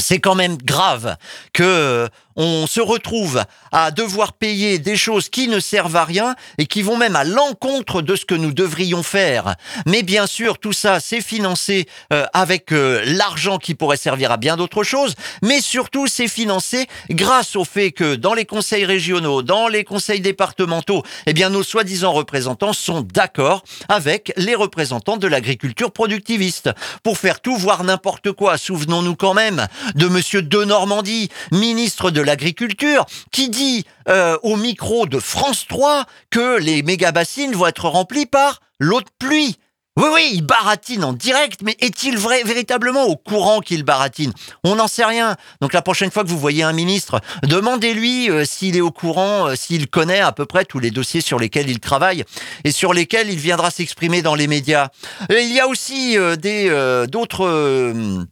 c'est 0.00 0.18
quand 0.18 0.34
même 0.34 0.56
grave 0.58 1.16
que 1.52 2.08
on 2.36 2.66
se 2.66 2.80
retrouve 2.80 3.44
à 3.72 3.90
devoir 3.90 4.32
payer 4.32 4.78
des 4.78 4.96
choses 4.96 5.28
qui 5.28 5.48
ne 5.48 5.60
servent 5.60 5.96
à 5.96 6.04
rien 6.04 6.34
et 6.58 6.66
qui 6.66 6.82
vont 6.82 6.96
même 6.96 7.16
à 7.16 7.24
l'encontre 7.24 8.02
de 8.02 8.16
ce 8.16 8.24
que 8.24 8.34
nous 8.34 8.52
devrions 8.52 9.02
faire. 9.02 9.56
Mais 9.86 10.02
bien 10.02 10.26
sûr, 10.26 10.58
tout 10.58 10.72
ça, 10.72 11.00
c'est 11.00 11.20
financé 11.20 11.86
euh, 12.12 12.26
avec 12.32 12.72
euh, 12.72 13.02
l'argent 13.04 13.58
qui 13.58 13.74
pourrait 13.74 13.96
servir 13.96 14.32
à 14.32 14.36
bien 14.36 14.56
d'autres 14.56 14.82
choses, 14.82 15.14
mais 15.42 15.60
surtout, 15.60 16.06
c'est 16.06 16.28
financé 16.28 16.86
grâce 17.10 17.56
au 17.56 17.64
fait 17.64 17.92
que 17.92 18.14
dans 18.14 18.34
les 18.34 18.44
conseils 18.44 18.84
régionaux, 18.84 19.42
dans 19.42 19.68
les 19.68 19.84
conseils 19.84 20.20
départementaux, 20.20 21.02
eh 21.26 21.32
bien, 21.32 21.50
nos 21.50 21.62
soi-disant 21.62 22.12
représentants 22.12 22.72
sont 22.72 23.00
d'accord 23.00 23.62
avec 23.88 24.32
les 24.36 24.54
représentants 24.54 25.16
de 25.16 25.26
l'agriculture 25.26 25.92
productiviste 25.92 26.70
pour 27.02 27.18
faire 27.18 27.40
tout, 27.40 27.56
voire 27.56 27.84
n'importe 27.84 28.32
quoi. 28.32 28.58
Souvenons-nous 28.58 29.16
quand 29.16 29.34
même 29.34 29.66
de 29.94 30.06
monsieur 30.06 30.42
de 30.42 30.64
Normandie, 30.64 31.30
ministre 31.52 32.10
de 32.10 32.19
l'Agriculture, 32.20 33.06
qui 33.32 33.48
dit 33.48 33.84
euh, 34.08 34.36
au 34.42 34.56
micro 34.56 35.06
de 35.06 35.18
France 35.18 35.66
3 35.68 36.04
que 36.30 36.58
les 36.58 36.82
méga-bassines 36.82 37.52
vont 37.52 37.66
être 37.66 37.88
remplies 37.88 38.26
par 38.26 38.60
l'eau 38.78 39.00
de 39.00 39.06
pluie. 39.18 39.56
Oui, 39.96 40.06
oui, 40.14 40.30
il 40.34 40.42
baratine 40.46 41.04
en 41.04 41.12
direct, 41.12 41.60
mais 41.62 41.76
est-il 41.80 42.16
vrai, 42.16 42.42
véritablement 42.44 43.04
au 43.04 43.16
courant 43.16 43.60
qu'il 43.60 43.82
baratine? 43.82 44.32
On 44.64 44.76
n'en 44.76 44.86
sait 44.86 45.04
rien. 45.04 45.36
Donc 45.60 45.72
la 45.72 45.82
prochaine 45.82 46.10
fois 46.10 46.22
que 46.22 46.28
vous 46.28 46.38
voyez 46.38 46.62
un 46.62 46.72
ministre, 46.72 47.20
demandez-lui 47.42 48.30
euh, 48.30 48.44
s'il 48.44 48.76
est 48.76 48.80
au 48.80 48.92
courant, 48.92 49.48
euh, 49.48 49.56
s'il 49.56 49.88
connaît 49.88 50.20
à 50.20 50.32
peu 50.32 50.46
près 50.46 50.64
tous 50.64 50.78
les 50.78 50.90
dossiers 50.90 51.20
sur 51.20 51.38
lesquels 51.38 51.68
il 51.68 51.80
travaille 51.80 52.24
et 52.64 52.70
sur 52.70 52.94
lesquels 52.94 53.30
il 53.30 53.38
viendra 53.38 53.70
s'exprimer 53.70 54.22
dans 54.22 54.36
les 54.36 54.46
médias. 54.46 54.88
il 55.28 55.52
y 55.52 55.60
a 55.60 55.66
aussi 55.66 56.16
des 56.38 56.70
d'autres 57.10 58.26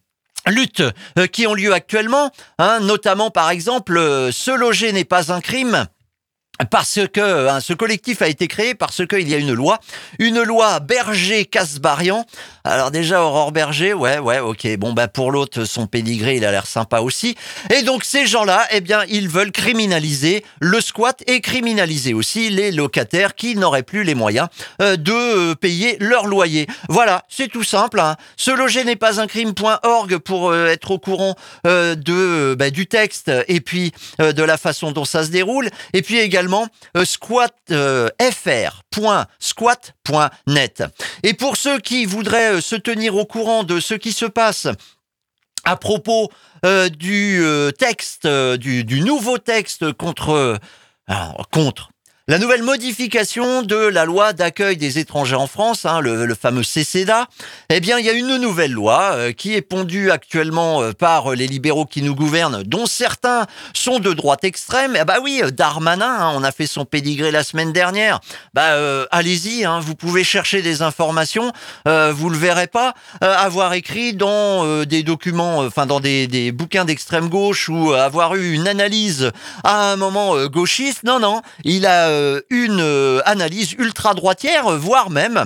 luttes 0.51 0.83
euh, 1.19 1.27
qui 1.27 1.47
ont 1.47 1.55
lieu 1.55 1.73
actuellement, 1.73 2.31
hein, 2.59 2.81
notamment 2.81 3.31
par 3.31 3.51
exemple, 3.51 3.97
euh, 3.97 4.33
se 4.33 4.51
loger 4.51 4.93
n'est 4.93 5.05
pas 5.05 5.33
un 5.33 5.41
crime. 5.41 5.87
Parce 6.71 6.99
que 7.13 7.49
hein, 7.49 7.61
ce 7.61 7.73
collectif 7.73 8.21
a 8.21 8.27
été 8.27 8.49
créé 8.49 8.75
parce 8.75 9.07
qu'il 9.07 9.29
y 9.29 9.35
a 9.35 9.39
une 9.39 9.53
loi, 9.53 9.79
une 10.19 10.43
loi 10.43 10.81
Berger-Casbarian, 10.81 12.27
Alors 12.65 12.91
déjà, 12.91 13.23
Aurore 13.23 13.53
Berger, 13.53 13.95
ouais, 13.95 14.19
ouais, 14.19 14.41
ok. 14.41 14.77
Bon, 14.77 14.93
bah 14.93 15.09
pour 15.09 15.31
l'autre, 15.33 15.65
son 15.65 15.87
pédigré, 15.87 16.37
il 16.37 16.45
a 16.45 16.51
l'air 16.51 16.67
sympa 16.67 17.01
aussi. 17.01 17.37
Et 17.75 17.83
donc 17.83 18.05
ces 18.05 18.27
gens-là, 18.27 18.67
eh 18.73 18.81
bien, 18.81 19.05
ils 19.09 19.29
veulent 19.29 19.53
criminaliser 19.53 20.45
le 20.61 20.81
squat 20.81 21.23
et 21.27 21.41
criminaliser 21.41 22.15
aussi 22.15 22.51
les 22.51 22.73
locataires 22.73 23.35
qui 23.35 23.57
n'auraient 23.57 23.83
plus 23.83 24.05
les 24.05 24.15
moyens 24.15 24.49
euh, 24.83 24.97
de 24.97 25.13
euh, 25.13 25.55
payer 25.55 25.97
leur 26.01 26.27
loyer. 26.27 26.67
Voilà, 26.89 27.25
c'est 27.29 27.49
tout 27.49 27.65
simple. 27.65 28.01
Hein. 28.01 28.17
Se 28.37 28.51
loger 28.51 28.85
n'est 28.85 28.97
pas 28.97 29.21
un 29.21 29.27
crime.org 29.27 30.19
pour 30.19 30.51
euh, 30.51 30.67
être 30.67 30.91
au 30.91 30.99
courant 30.99 31.35
de 31.65 32.55
bah, 32.59 32.71
du 32.71 32.87
texte 32.87 33.31
et 33.49 33.61
puis 33.61 33.93
de 34.19 34.43
la 34.43 34.57
façon 34.57 34.93
dont 34.93 35.05
ça 35.05 35.25
se 35.25 35.31
déroule. 35.31 35.69
Et 35.93 36.03
puis 36.03 36.19
également 36.19 36.67
squatfr.squat.net. 38.95 40.85
Et 41.23 41.35
pour 41.35 41.57
ceux 41.57 41.79
qui 41.79 42.05
voudraient 42.07 42.61
se 42.61 42.77
tenir 42.77 43.17
au 43.17 43.25
courant 43.25 43.65
de 43.65 43.81
ce 43.81 43.95
qui 43.95 44.13
se 44.13 44.27
passe 44.27 44.69
à 45.65 45.77
propos 45.77 46.31
du 46.99 47.43
texte, 47.79 48.27
du, 48.27 48.85
du, 48.85 49.01
nouveau 49.01 49.39
texte 49.39 49.93
contre, 49.93 50.59
contre 51.53 51.91
la 52.29 52.37
nouvelle 52.37 52.63
modification 52.63 53.63
de 53.63 53.75
la 53.75 54.05
loi 54.05 54.35
d'accueil 54.35 54.77
des 54.77 54.99
étrangers 54.99 55.35
en 55.35 55.47
France, 55.47 55.87
hein, 55.87 56.03
le, 56.03 56.35
fameux 56.35 56.63
CCDA, 56.63 57.27
eh 57.71 57.81
bien, 57.81 57.99
il 57.99 58.05
y 58.05 58.11
a 58.11 58.13
une 58.13 58.37
nouvelle 58.37 58.73
loi 58.73 59.13
euh, 59.15 59.33
qui 59.33 59.55
est 59.55 59.63
pondue 59.63 60.11
actuellement 60.11 60.83
euh, 60.83 60.93
par 60.93 61.31
les 61.31 61.47
libéraux 61.47 61.87
qui 61.87 62.03
nous 62.03 62.15
gouvernent, 62.15 62.63
dont 62.65 62.85
certains 62.85 63.47
sont 63.73 63.99
de 63.99 64.13
droite 64.13 64.45
extrême. 64.45 64.95
Eh 65.01 65.07
bah 65.07 65.21
oui, 65.23 65.41
Darmanin, 65.55 66.05
hein, 66.05 66.33
on 66.35 66.45
a 66.45 66.53
fait 66.53 66.67
son 66.67 66.85
pédigré 66.85 67.31
la 67.31 67.43
semaine 67.43 67.73
dernière. 67.73 68.21
Bah 68.53 68.73
euh, 68.73 69.07
allez-y, 69.11 69.65
hein, 69.65 69.81
vous 69.81 69.95
pouvez 69.95 70.23
chercher 70.23 70.61
des 70.61 70.83
informations, 70.83 71.51
vous 71.87 72.29
le 72.29 72.37
verrez 72.37 72.67
pas 72.67 72.93
avoir 73.21 73.73
écrit 73.73 74.13
dans 74.13 74.85
des 74.85 75.03
documents, 75.03 75.61
enfin 75.61 75.87
dans 75.87 76.01
des, 76.01 76.27
des 76.27 76.53
bouquins 76.53 76.85
d'extrême 76.85 77.31
gauche 77.31 77.71
ou 77.71 77.93
avoir 77.93 78.35
eu 78.35 78.53
une 78.53 78.69
analyse 78.69 79.31
à 79.65 79.93
un 79.93 79.97
moment 79.97 80.47
gauchiste. 80.47 81.05
Non, 81.05 81.19
non, 81.19 81.41
il 81.65 81.87
a 81.87 82.18
euh, 82.18 82.18
une 82.51 82.81
euh, 82.81 83.21
analyse 83.25 83.73
ultra 83.73 84.15
droitière, 84.15 84.71
voire 84.77 85.11
même 85.11 85.45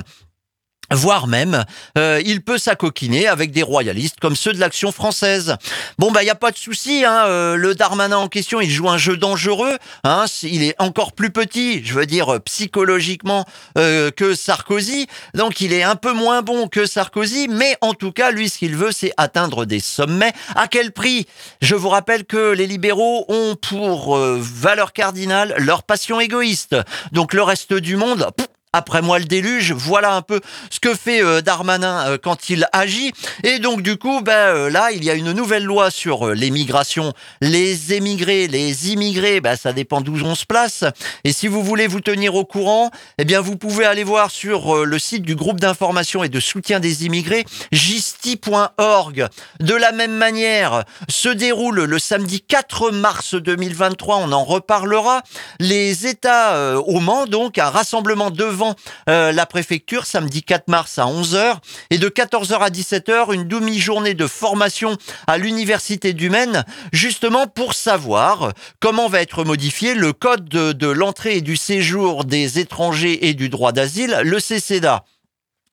voire 0.94 1.26
même 1.26 1.64
euh, 1.98 2.20
il 2.24 2.42
peut 2.42 2.58
s'acoquiner 2.58 3.26
avec 3.26 3.52
des 3.52 3.62
royalistes 3.62 4.16
comme 4.20 4.36
ceux 4.36 4.52
de 4.52 4.60
l'action 4.60 4.92
française. 4.92 5.56
Bon 5.98 6.10
bah 6.10 6.22
il 6.22 6.26
y 6.26 6.30
a 6.30 6.34
pas 6.34 6.50
de 6.50 6.58
souci 6.58 7.04
hein, 7.04 7.24
euh, 7.26 7.56
le 7.56 7.74
Darmanin 7.74 8.18
en 8.18 8.28
question, 8.28 8.60
il 8.60 8.70
joue 8.70 8.88
un 8.88 8.98
jeu 8.98 9.16
dangereux 9.16 9.76
hein, 10.04 10.24
il 10.42 10.62
est 10.62 10.74
encore 10.78 11.12
plus 11.12 11.30
petit, 11.30 11.84
je 11.84 11.94
veux 11.94 12.06
dire 12.06 12.40
psychologiquement 12.44 13.44
euh, 13.78 14.10
que 14.10 14.34
Sarkozy. 14.34 15.06
Donc 15.34 15.60
il 15.60 15.72
est 15.72 15.82
un 15.82 15.96
peu 15.96 16.12
moins 16.12 16.42
bon 16.42 16.68
que 16.68 16.86
Sarkozy, 16.86 17.48
mais 17.48 17.76
en 17.80 17.94
tout 17.94 18.12
cas 18.12 18.30
lui 18.30 18.48
ce 18.48 18.58
qu'il 18.58 18.76
veut 18.76 18.92
c'est 18.92 19.12
atteindre 19.16 19.64
des 19.64 19.80
sommets. 19.80 20.32
À 20.54 20.68
quel 20.68 20.92
prix? 20.92 21.26
Je 21.60 21.74
vous 21.74 21.88
rappelle 21.88 22.24
que 22.24 22.52
les 22.52 22.66
libéraux 22.66 23.24
ont 23.28 23.56
pour 23.56 24.16
valeur 24.16 24.92
cardinale 24.92 25.54
leur 25.58 25.82
passion 25.82 26.20
égoïste. 26.20 26.76
Donc 27.12 27.32
le 27.34 27.42
reste 27.42 27.72
du 27.74 27.96
monde 27.96 28.26
après 28.74 29.02
moi 29.02 29.18
le 29.18 29.26
déluge, 29.26 29.72
voilà 29.72 30.14
un 30.14 30.22
peu 30.22 30.40
ce 30.70 30.80
que 30.80 30.94
fait 30.94 31.22
euh, 31.22 31.42
Darmanin 31.42 32.06
euh, 32.06 32.16
quand 32.16 32.48
il 32.48 32.66
agit. 32.72 33.12
Et 33.42 33.58
donc 33.58 33.82
du 33.82 33.98
coup, 33.98 34.22
ben, 34.22 34.32
euh, 34.32 34.70
là, 34.70 34.92
il 34.92 35.04
y 35.04 35.10
a 35.10 35.14
une 35.14 35.32
nouvelle 35.32 35.64
loi 35.64 35.90
sur 35.90 36.30
l'émigration. 36.30 37.12
Les 37.42 37.92
émigrés, 37.92 38.48
les 38.48 38.90
immigrés, 38.90 39.42
ben, 39.42 39.56
ça 39.56 39.74
dépend 39.74 40.00
d'où 40.00 40.18
on 40.24 40.34
se 40.34 40.46
place. 40.46 40.84
Et 41.24 41.32
si 41.32 41.48
vous 41.48 41.62
voulez 41.62 41.86
vous 41.86 42.00
tenir 42.00 42.34
au 42.34 42.46
courant, 42.46 42.90
eh 43.18 43.26
bien 43.26 43.42
vous 43.42 43.58
pouvez 43.58 43.84
aller 43.84 44.04
voir 44.04 44.30
sur 44.30 44.86
le 44.86 44.98
site 44.98 45.22
du 45.22 45.36
groupe 45.36 45.60
d'information 45.60 46.24
et 46.24 46.30
de 46.30 46.40
soutien 46.40 46.80
des 46.80 47.04
immigrés, 47.04 47.44
gisti.org. 47.72 49.26
De 49.60 49.74
la 49.74 49.92
même 49.92 50.16
manière, 50.16 50.84
se 51.10 51.28
déroule 51.28 51.84
le 51.84 51.98
samedi 51.98 52.40
4 52.40 52.90
mars 52.90 53.34
2023, 53.34 54.16
on 54.16 54.32
en 54.32 54.44
reparlera, 54.44 55.20
les 55.60 56.06
États 56.06 56.78
au 56.80 57.00
Mans, 57.00 57.26
donc 57.26 57.58
un 57.58 57.68
rassemblement 57.68 58.30
devant 58.30 58.61
euh, 59.08 59.32
la 59.32 59.46
préfecture 59.46 60.06
samedi 60.06 60.42
4 60.42 60.68
mars 60.68 60.98
à 60.98 61.04
11h 61.04 61.56
et 61.90 61.98
de 61.98 62.08
14h 62.08 62.58
à 62.58 62.70
17h 62.70 63.32
une 63.32 63.48
demi-journée 63.48 64.14
de 64.14 64.26
formation 64.26 64.96
à 65.26 65.38
l'université 65.38 66.12
du 66.12 66.30
Maine 66.30 66.64
justement 66.92 67.46
pour 67.46 67.74
savoir 67.74 68.52
comment 68.80 69.08
va 69.08 69.20
être 69.20 69.44
modifié 69.44 69.94
le 69.94 70.12
code 70.12 70.48
de, 70.48 70.86
l'entrée 70.88 71.36
et 71.36 71.40
du 71.40 71.56
séjour 71.56 72.24
des 72.24 72.58
étrangers 72.58 73.28
et 73.28 73.34
du 73.34 73.48
droit 73.48 73.72
d'asile, 73.72 74.20
le 74.24 74.38
CCDA. 74.38 75.04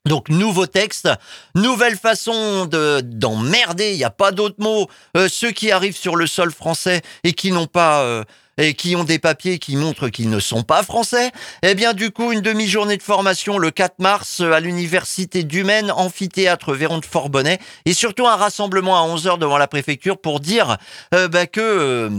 Donc 0.05 0.29
nouveau 0.29 0.65
texte, 0.65 1.09
nouvelle 1.55 1.97
façon 1.97 2.65
de 2.65 3.01
d'emmerder, 3.01 3.91
il 3.91 3.97
n'y 3.97 4.03
a 4.03 4.09
pas 4.09 4.31
d'autre 4.31 4.55
mot, 4.59 4.87
euh, 5.17 5.27
ceux 5.29 5.51
qui 5.51 5.71
arrivent 5.71 5.97
sur 5.97 6.15
le 6.15 6.25
sol 6.25 6.51
français 6.51 7.01
et 7.23 7.33
qui 7.33 7.51
n'ont 7.51 7.67
pas 7.67 8.01
euh, 8.01 8.23
et 8.59 8.73
qui 8.73 8.95
ont 8.95 9.05
des 9.05 9.19
papiers 9.19 9.57
qui 9.57 9.75
montrent 9.75 10.09
qu'ils 10.09 10.29
ne 10.29 10.39
sont 10.39 10.63
pas 10.63 10.83
français, 10.83 11.31
eh 11.63 11.73
bien 11.75 11.93
du 11.93 12.11
coup 12.11 12.31
une 12.31 12.41
demi-journée 12.41 12.97
de 12.97 13.03
formation 13.03 13.57
le 13.57 13.71
4 13.71 13.99
mars 13.99 14.41
à 14.41 14.59
l'université 14.59 15.43
du 15.43 15.63
Maine, 15.63 15.91
amphithéâtre 15.91 16.73
Véron 16.73 16.99
de 16.99 17.05
Forbonnais, 17.05 17.59
et 17.85 17.93
surtout 17.93 18.27
un 18.27 18.35
rassemblement 18.35 18.97
à 18.97 19.07
11h 19.07 19.39
devant 19.39 19.57
la 19.57 19.67
préfecture 19.67 20.19
pour 20.19 20.41
dire 20.41 20.77
euh, 21.13 21.29
bah, 21.29 21.47
que 21.47 21.61
euh, 21.61 22.09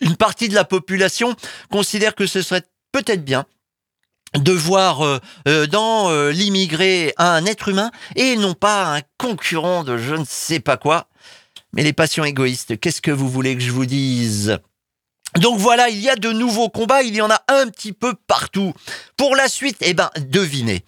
une 0.00 0.16
partie 0.16 0.48
de 0.48 0.54
la 0.54 0.64
population 0.64 1.36
considère 1.70 2.14
que 2.14 2.26
ce 2.26 2.42
serait 2.42 2.64
peut-être 2.92 3.24
bien 3.24 3.46
de 4.34 4.52
voir 4.52 5.02
euh, 5.02 5.66
dans 5.66 6.10
l'immigré 6.30 7.14
un 7.18 7.44
être 7.46 7.68
humain 7.68 7.90
et 8.16 8.36
non 8.36 8.54
pas 8.54 8.96
un 8.96 9.00
concurrent 9.18 9.84
de 9.84 9.96
je 9.96 10.14
ne 10.14 10.24
sais 10.26 10.60
pas 10.60 10.76
quoi. 10.76 11.08
Mais 11.72 11.84
les 11.84 11.92
passions 11.92 12.24
égoïstes, 12.24 12.80
qu'est-ce 12.80 13.00
que 13.00 13.12
vous 13.12 13.28
voulez 13.28 13.56
que 13.56 13.62
je 13.62 13.70
vous 13.70 13.86
dise? 13.86 14.58
Donc 15.38 15.58
voilà, 15.58 15.88
il 15.88 16.00
y 16.00 16.08
a 16.08 16.16
de 16.16 16.32
nouveaux 16.32 16.68
combats, 16.68 17.02
il 17.02 17.14
y 17.14 17.20
en 17.20 17.30
a 17.30 17.40
un 17.48 17.68
petit 17.68 17.92
peu 17.92 18.14
partout. 18.26 18.72
Pour 19.16 19.36
la 19.36 19.48
suite, 19.48 19.76
eh 19.80 19.94
ben, 19.94 20.10
devinez. 20.18 20.84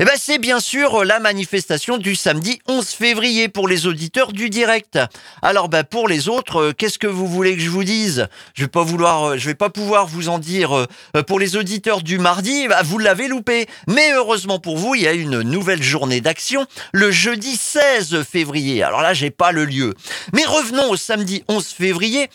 Eh 0.00 0.04
ben, 0.04 0.14
c'est 0.16 0.38
bien 0.38 0.60
sûr 0.60 1.04
la 1.04 1.20
manifestation 1.20 1.98
du 1.98 2.16
samedi 2.16 2.58
11 2.66 2.86
février 2.86 3.48
pour 3.48 3.68
les 3.68 3.86
auditeurs 3.86 4.32
du 4.32 4.50
direct. 4.50 4.98
Alors, 5.42 5.68
ben, 5.68 5.84
pour 5.84 6.08
les 6.08 6.28
autres, 6.28 6.60
euh, 6.60 6.72
qu'est-ce 6.72 6.98
que 6.98 7.06
vous 7.06 7.26
voulez 7.26 7.54
que 7.54 7.62
je 7.62 7.70
vous 7.70 7.84
dise? 7.84 8.28
Je 8.54 8.64
vais 8.64 8.68
pas 8.68 8.82
vouloir, 8.82 9.30
euh, 9.30 9.36
je 9.36 9.46
vais 9.46 9.54
pas 9.54 9.70
pouvoir 9.70 10.06
vous 10.06 10.28
en 10.28 10.38
dire. 10.38 10.76
Euh, 10.76 11.22
pour 11.26 11.38
les 11.38 11.56
auditeurs 11.56 12.02
du 12.02 12.18
mardi, 12.18 12.68
ben, 12.68 12.82
vous 12.82 12.98
l'avez 12.98 13.28
loupé. 13.28 13.66
Mais 13.88 14.12
heureusement 14.12 14.58
pour 14.58 14.76
vous, 14.76 14.94
il 14.94 15.02
y 15.02 15.08
a 15.08 15.12
une 15.12 15.42
nouvelle 15.42 15.82
journée 15.82 16.20
d'action 16.20 16.66
le 16.92 17.10
jeudi 17.10 17.56
16 17.56 18.22
février. 18.24 18.82
Alors 18.82 19.02
là, 19.02 19.14
j'ai 19.14 19.30
pas 19.30 19.52
le 19.52 19.64
lieu. 19.64 19.94
Mais 20.32 20.44
revenons 20.44 20.90
au 20.90 20.96
samedi 20.96 21.44
11 21.48 21.66
février 21.66 22.28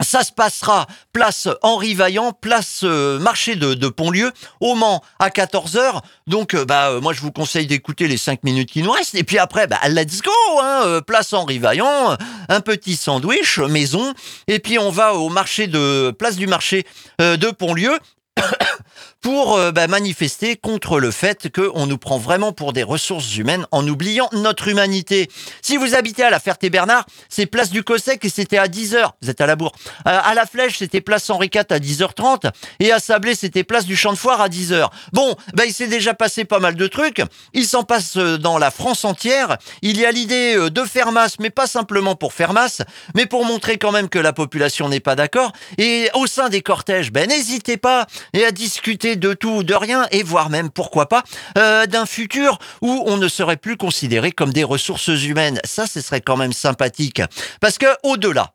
ça 0.00 0.22
se 0.22 0.32
passera 0.32 0.86
place 1.12 1.48
Henri 1.62 1.94
Vaillant, 1.94 2.32
place 2.32 2.80
euh, 2.84 3.18
marché 3.18 3.56
de, 3.56 3.74
de, 3.74 3.88
Pontlieu, 3.88 4.32
au 4.60 4.74
Mans 4.74 5.02
à 5.18 5.28
14h. 5.28 6.00
Donc, 6.26 6.54
euh, 6.54 6.64
bah, 6.64 6.90
euh, 6.90 7.00
moi, 7.00 7.12
je 7.12 7.20
vous 7.20 7.32
conseille 7.32 7.66
d'écouter 7.66 8.08
les 8.08 8.16
5 8.16 8.44
minutes 8.44 8.70
qui 8.70 8.82
nous 8.82 8.90
restent. 8.90 9.14
Et 9.14 9.24
puis 9.24 9.38
après, 9.38 9.66
bah, 9.66 9.80
let's 9.88 10.22
go, 10.22 10.30
hein, 10.62 11.00
place 11.06 11.32
Henri 11.32 11.58
Vaillant, 11.58 12.16
un 12.48 12.60
petit 12.60 12.96
sandwich 12.96 13.58
maison. 13.58 14.14
Et 14.46 14.58
puis, 14.58 14.78
on 14.78 14.90
va 14.90 15.14
au 15.14 15.28
marché 15.28 15.66
de, 15.66 16.10
place 16.10 16.36
du 16.36 16.46
marché 16.46 16.86
de 17.18 17.50
Pontlieu 17.50 17.98
pour 19.20 19.56
euh, 19.56 19.70
bah, 19.70 19.86
manifester 19.86 20.56
contre 20.56 20.98
le 20.98 21.10
fait 21.10 21.50
qu'on 21.52 21.86
nous 21.86 21.98
prend 21.98 22.18
vraiment 22.18 22.52
pour 22.52 22.72
des 22.72 22.82
ressources 22.82 23.36
humaines 23.36 23.66
en 23.70 23.86
oubliant 23.86 24.28
notre 24.32 24.68
humanité. 24.68 25.28
Si 25.62 25.76
vous 25.76 25.94
habitez 25.94 26.22
à 26.22 26.30
la 26.30 26.40
Ferté-Bernard, 26.40 27.04
c'est 27.28 27.46
place 27.46 27.70
du 27.70 27.82
Cossec 27.82 28.24
et 28.24 28.28
c'était 28.28 28.58
à 28.58 28.66
10h. 28.66 29.10
Vous 29.22 29.30
êtes 29.30 29.40
à 29.40 29.46
la 29.46 29.56
bourre. 29.56 29.72
Euh, 30.06 30.18
à 30.22 30.34
la 30.34 30.46
Flèche, 30.46 30.78
c'était 30.78 31.00
place 31.00 31.28
Henri 31.28 31.50
IV 31.54 31.64
à 31.70 31.78
10h30 31.78 32.50
et 32.80 32.92
à 32.92 32.98
Sablé, 32.98 33.34
c'était 33.34 33.64
place 33.64 33.84
du 33.84 33.96
Champ 33.96 34.12
de 34.12 34.18
Foire 34.18 34.40
à 34.40 34.48
10h. 34.48 34.88
Bon, 35.12 35.36
bah, 35.54 35.66
il 35.66 35.74
s'est 35.74 35.88
déjà 35.88 36.14
passé 36.14 36.44
pas 36.44 36.58
mal 36.58 36.74
de 36.74 36.86
trucs. 36.86 37.22
Il 37.52 37.66
s'en 37.66 37.82
passe 37.82 38.16
euh, 38.16 38.38
dans 38.38 38.58
la 38.58 38.70
France 38.70 39.04
entière. 39.04 39.58
Il 39.82 39.98
y 39.98 40.06
a 40.06 40.12
l'idée 40.12 40.70
de 40.70 40.84
faire 40.84 41.12
masse, 41.12 41.38
mais 41.38 41.50
pas 41.50 41.66
simplement 41.66 42.14
pour 42.14 42.32
faire 42.32 42.52
masse, 42.52 42.82
mais 43.14 43.26
pour 43.26 43.44
montrer 43.44 43.76
quand 43.76 43.92
même 43.92 44.08
que 44.08 44.18
la 44.18 44.32
population 44.32 44.88
n'est 44.88 45.00
pas 45.00 45.16
d'accord. 45.16 45.52
Et 45.78 46.08
au 46.14 46.26
sein 46.26 46.48
des 46.48 46.62
cortèges, 46.62 47.12
ben 47.12 47.28
n'hésitez 47.28 47.76
pas 47.76 48.06
et 48.32 48.44
à 48.44 48.52
discuter 48.52 49.16
de 49.16 49.32
tout, 49.34 49.62
de 49.62 49.74
rien, 49.74 50.06
et 50.10 50.22
voire 50.22 50.50
même, 50.50 50.70
pourquoi 50.70 51.08
pas, 51.08 51.22
euh, 51.58 51.86
d'un 51.86 52.06
futur 52.06 52.58
où 52.80 53.02
on 53.06 53.16
ne 53.16 53.28
serait 53.28 53.56
plus 53.56 53.76
considéré 53.76 54.32
comme 54.32 54.52
des 54.52 54.64
ressources 54.64 55.08
humaines. 55.08 55.60
Ça, 55.64 55.86
ce 55.86 56.00
serait 56.00 56.20
quand 56.20 56.36
même 56.36 56.52
sympathique. 56.52 57.22
Parce 57.60 57.78
que, 57.78 57.86
au-delà, 58.02 58.54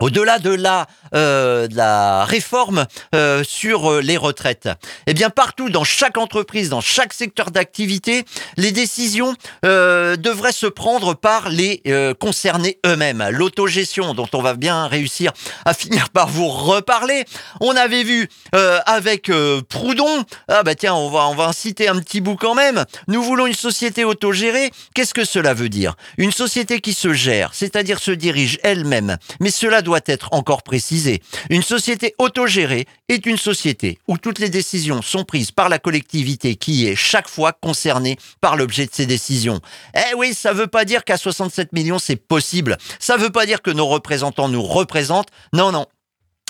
au-delà 0.00 0.38
de 0.38 0.50
la, 0.50 0.86
euh, 1.14 1.68
de 1.68 1.76
la 1.76 2.24
réforme 2.24 2.86
euh, 3.14 3.42
sur 3.44 3.90
euh, 3.90 4.00
les 4.00 4.16
retraites, 4.16 4.68
eh 5.06 5.14
bien 5.14 5.30
partout, 5.30 5.70
dans 5.70 5.84
chaque 5.84 6.18
entreprise, 6.18 6.68
dans 6.68 6.80
chaque 6.80 7.12
secteur 7.12 7.50
d'activité, 7.50 8.24
les 8.56 8.72
décisions 8.72 9.34
euh, 9.64 10.16
devraient 10.16 10.52
se 10.52 10.66
prendre 10.66 11.14
par 11.14 11.48
les 11.48 11.82
euh, 11.86 12.14
concernés 12.14 12.78
eux-mêmes. 12.84 13.26
L'autogestion, 13.30 14.14
dont 14.14 14.28
on 14.32 14.42
va 14.42 14.54
bien 14.54 14.86
réussir 14.86 15.32
à 15.64 15.74
finir 15.74 16.10
par 16.10 16.28
vous 16.28 16.48
reparler. 16.48 17.24
On 17.60 17.74
avait 17.76 18.02
vu 18.02 18.28
euh, 18.54 18.80
avec 18.86 19.30
Proudhon, 19.68 20.24
ah 20.48 20.62
bah 20.62 20.74
tiens, 20.74 20.94
on 20.94 21.10
va, 21.10 21.26
on 21.28 21.34
va 21.34 21.48
en 21.48 21.52
citer 21.52 21.88
un 21.88 21.98
petit 22.00 22.20
bout 22.20 22.36
quand 22.36 22.54
même. 22.54 22.84
Nous 23.08 23.22
voulons 23.22 23.46
une 23.46 23.54
société 23.54 24.04
autogérée. 24.04 24.70
Qu'est-ce 24.94 25.14
que 25.14 25.24
cela 25.24 25.54
veut 25.54 25.68
dire? 25.68 25.96
Une 26.18 26.32
société 26.32 26.80
qui 26.80 26.92
se 26.92 27.12
gère, 27.12 27.50
c'est-à-dire 27.54 27.98
se 27.98 28.10
dirige 28.10 28.58
elle-même. 28.62 29.16
Mais 29.40 29.50
cela 29.50 29.82
doit 29.86 30.00
être 30.06 30.28
encore 30.32 30.62
précisé. 30.62 31.22
Une 31.48 31.62
société 31.62 32.14
autogérée 32.18 32.86
est 33.08 33.24
une 33.24 33.38
société 33.38 33.98
où 34.08 34.18
toutes 34.18 34.40
les 34.40 34.50
décisions 34.50 35.00
sont 35.00 35.24
prises 35.24 35.52
par 35.52 35.68
la 35.68 35.78
collectivité 35.78 36.56
qui 36.56 36.86
est 36.86 36.96
chaque 36.96 37.28
fois 37.28 37.52
concernée 37.52 38.18
par 38.40 38.56
l'objet 38.56 38.86
de 38.86 38.92
ces 38.92 39.06
décisions. 39.06 39.60
Eh 39.94 40.14
oui, 40.16 40.34
ça 40.34 40.52
veut 40.52 40.66
pas 40.66 40.84
dire 40.84 41.04
qu'à 41.04 41.16
67 41.16 41.72
millions 41.72 42.00
c'est 42.00 42.16
possible. 42.16 42.76
Ça 42.98 43.16
veut 43.16 43.30
pas 43.30 43.46
dire 43.46 43.62
que 43.62 43.70
nos 43.70 43.86
représentants 43.86 44.48
nous 44.48 44.62
représentent. 44.62 45.30
Non, 45.52 45.70
non. 45.70 45.86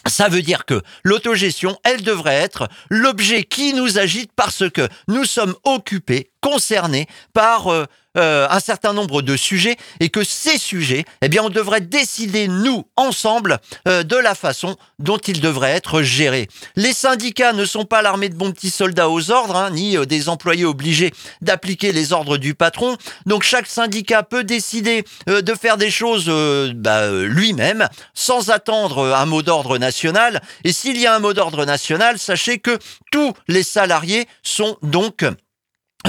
Ça 0.06 0.28
veut 0.28 0.42
dire 0.42 0.64
que 0.64 0.82
l'autogestion, 1.02 1.78
elle 1.84 2.02
devrait 2.02 2.36
être 2.36 2.68
l'objet 2.88 3.42
qui 3.42 3.74
nous 3.74 3.98
agite 3.98 4.30
parce 4.36 4.70
que 4.70 4.88
nous 5.08 5.24
sommes 5.24 5.54
occupés, 5.64 6.30
concernés 6.40 7.06
par 7.32 7.72
euh, 7.72 7.86
euh, 8.16 8.46
un 8.50 8.60
certain 8.60 8.92
nombre 8.92 9.22
de 9.22 9.36
sujets 9.36 9.76
et 10.00 10.08
que 10.08 10.24
ces 10.24 10.58
sujets, 10.58 11.04
eh 11.22 11.28
bien, 11.28 11.42
on 11.42 11.50
devrait 11.50 11.80
décider, 11.80 12.48
nous, 12.48 12.84
ensemble, 12.96 13.58
euh, 13.88 14.02
de 14.02 14.16
la 14.16 14.34
façon 14.34 14.76
dont 14.98 15.18
ils 15.18 15.40
devraient 15.40 15.72
être 15.72 16.02
gérés. 16.02 16.48
Les 16.76 16.92
syndicats 16.92 17.52
ne 17.52 17.64
sont 17.64 17.84
pas 17.84 18.02
l'armée 18.02 18.28
de 18.28 18.34
bons 18.34 18.52
petits 18.52 18.70
soldats 18.70 19.10
aux 19.10 19.30
ordres, 19.30 19.56
hein, 19.56 19.70
ni 19.70 19.96
euh, 19.96 20.04
des 20.04 20.28
employés 20.28 20.64
obligés 20.64 21.12
d'appliquer 21.42 21.92
les 21.92 22.12
ordres 22.12 22.38
du 22.38 22.54
patron. 22.54 22.96
Donc 23.26 23.42
chaque 23.42 23.66
syndicat 23.66 24.22
peut 24.22 24.44
décider 24.44 25.04
euh, 25.28 25.42
de 25.42 25.54
faire 25.54 25.76
des 25.76 25.90
choses 25.90 26.26
euh, 26.28 26.72
bah, 26.74 27.10
lui-même, 27.10 27.88
sans 28.14 28.50
attendre 28.50 29.14
un 29.14 29.26
mot 29.26 29.42
d'ordre 29.42 29.78
national. 29.78 30.40
Et 30.64 30.72
s'il 30.72 30.98
y 30.98 31.06
a 31.06 31.14
un 31.14 31.18
mot 31.18 31.32
d'ordre 31.32 31.64
national, 31.64 32.18
sachez 32.18 32.58
que 32.58 32.78
tous 33.12 33.32
les 33.48 33.62
salariés 33.62 34.26
sont 34.42 34.76
donc 34.82 35.24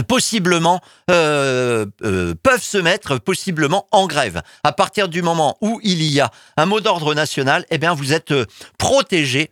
possiblement 0.03 0.81
euh, 1.09 1.85
euh, 2.03 2.35
peuvent 2.41 2.63
se 2.63 2.77
mettre 2.77 3.17
possiblement 3.17 3.87
en 3.91 4.07
grève. 4.07 4.41
À 4.63 4.71
partir 4.71 5.07
du 5.07 5.21
moment 5.21 5.57
où 5.61 5.79
il 5.83 6.03
y 6.03 6.19
a 6.19 6.31
un 6.57 6.65
mot 6.65 6.81
d'ordre 6.81 7.13
national, 7.13 7.65
eh 7.69 7.77
bien 7.77 7.93
vous 7.93 8.13
êtes 8.13 8.31
euh, 8.31 8.45
protégé 8.77 9.51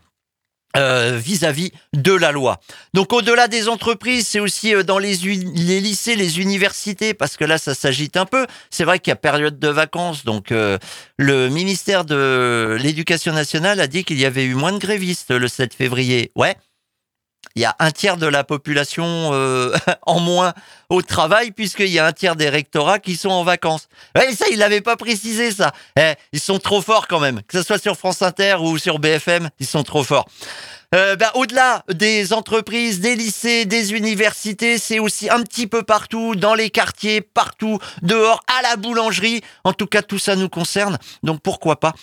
euh, 0.78 1.18
vis-à-vis 1.18 1.72
de 1.94 2.12
la 2.12 2.34
loi. 2.34 2.60
Donc 2.94 3.14
au-delà 3.14 3.48
des 3.48 3.70
entreprises, 3.70 4.28
c'est 4.28 4.42
aussi 4.42 4.74
dans 4.84 5.00
les, 5.00 5.16
les 5.16 5.80
lycées, 5.80 6.18
les 6.18 6.42
universités, 6.42 7.14
parce 7.14 7.38
que 7.38 7.46
là 7.46 7.58
ça 7.58 7.74
s'agite 7.74 8.18
un 8.18 8.26
peu. 8.26 8.46
C'est 8.72 8.84
vrai 8.84 9.00
qu'il 9.00 9.12
y 9.12 9.14
a 9.14 9.16
période 9.16 9.58
de 9.58 9.70
vacances, 9.70 10.26
donc 10.26 10.52
euh, 10.52 10.78
le 11.18 11.48
ministère 11.48 12.04
de 12.04 12.78
l'Éducation 12.78 13.32
nationale 13.32 13.80
a 13.80 13.88
dit 13.88 14.04
qu'il 14.04 14.20
y 14.20 14.26
avait 14.26 14.44
eu 14.44 14.56
moins 14.56 14.74
de 14.74 14.78
grévistes 14.78 15.32
le 15.32 15.48
7 15.48 15.74
février. 15.74 16.32
Ouais. 16.36 16.58
Il 17.56 17.62
y 17.62 17.66
a 17.66 17.76
un 17.80 17.92
tiers 17.92 18.18
de 18.18 18.28
la 18.28 18.44
population 18.44 19.06
euh, 19.34 19.74
en 20.06 20.20
moins 20.20 20.54
au 20.90 21.02
travail 21.02 21.52
puisqu'il 21.52 21.88
y 21.88 22.00
a 22.00 22.06
un 22.06 22.12
tiers 22.12 22.36
des 22.36 22.50
rectorats 22.50 23.00
qui 23.00 23.16
sont 23.16 23.30
en 23.30 23.44
vacances. 23.44 23.88
Ouais, 24.16 24.34
ça, 24.34 24.46
il 24.52 24.60
l'avait 24.60 24.82
pas 24.82 24.98
précisé 24.98 25.52
ça. 25.52 25.72
Eh, 25.98 26.14
ils 26.34 26.40
sont 26.40 26.60
trop 26.60 26.82
forts 26.82 27.08
quand 27.08 27.20
même. 27.20 27.42
Que 27.48 27.58
ce 27.58 27.64
soit 27.64 27.82
sur 27.82 27.96
France 27.96 28.22
Inter 28.22 28.58
ou 28.60 28.78
sur 28.78 29.00
BFM, 29.00 29.50
ils 29.60 29.66
sont 29.66 29.84
trop 29.84 30.04
forts. 30.04 30.28
Euh, 30.94 31.16
ben, 31.16 31.30
au-delà 31.34 31.84
des 31.94 32.32
entreprises, 32.32 33.00
des 33.00 33.16
lycées, 33.16 33.66
des 33.66 33.94
universités, 33.94 34.78
c'est 34.78 35.00
aussi 35.00 35.30
un 35.30 35.42
petit 35.42 35.68
peu 35.68 35.84
partout, 35.84 36.36
dans 36.36 36.54
les 36.54 36.70
quartiers, 36.70 37.22
partout, 37.22 37.80
dehors, 38.02 38.42
à 38.48 38.62
la 38.62 38.76
boulangerie. 38.76 39.42
En 39.64 39.74
tout 39.74 39.88
cas, 39.88 40.02
tout 40.02 40.20
ça 40.20 40.36
nous 40.36 40.50
concerne. 40.50 40.98
Donc 41.24 41.42
pourquoi 41.42 41.80
pas 41.80 41.94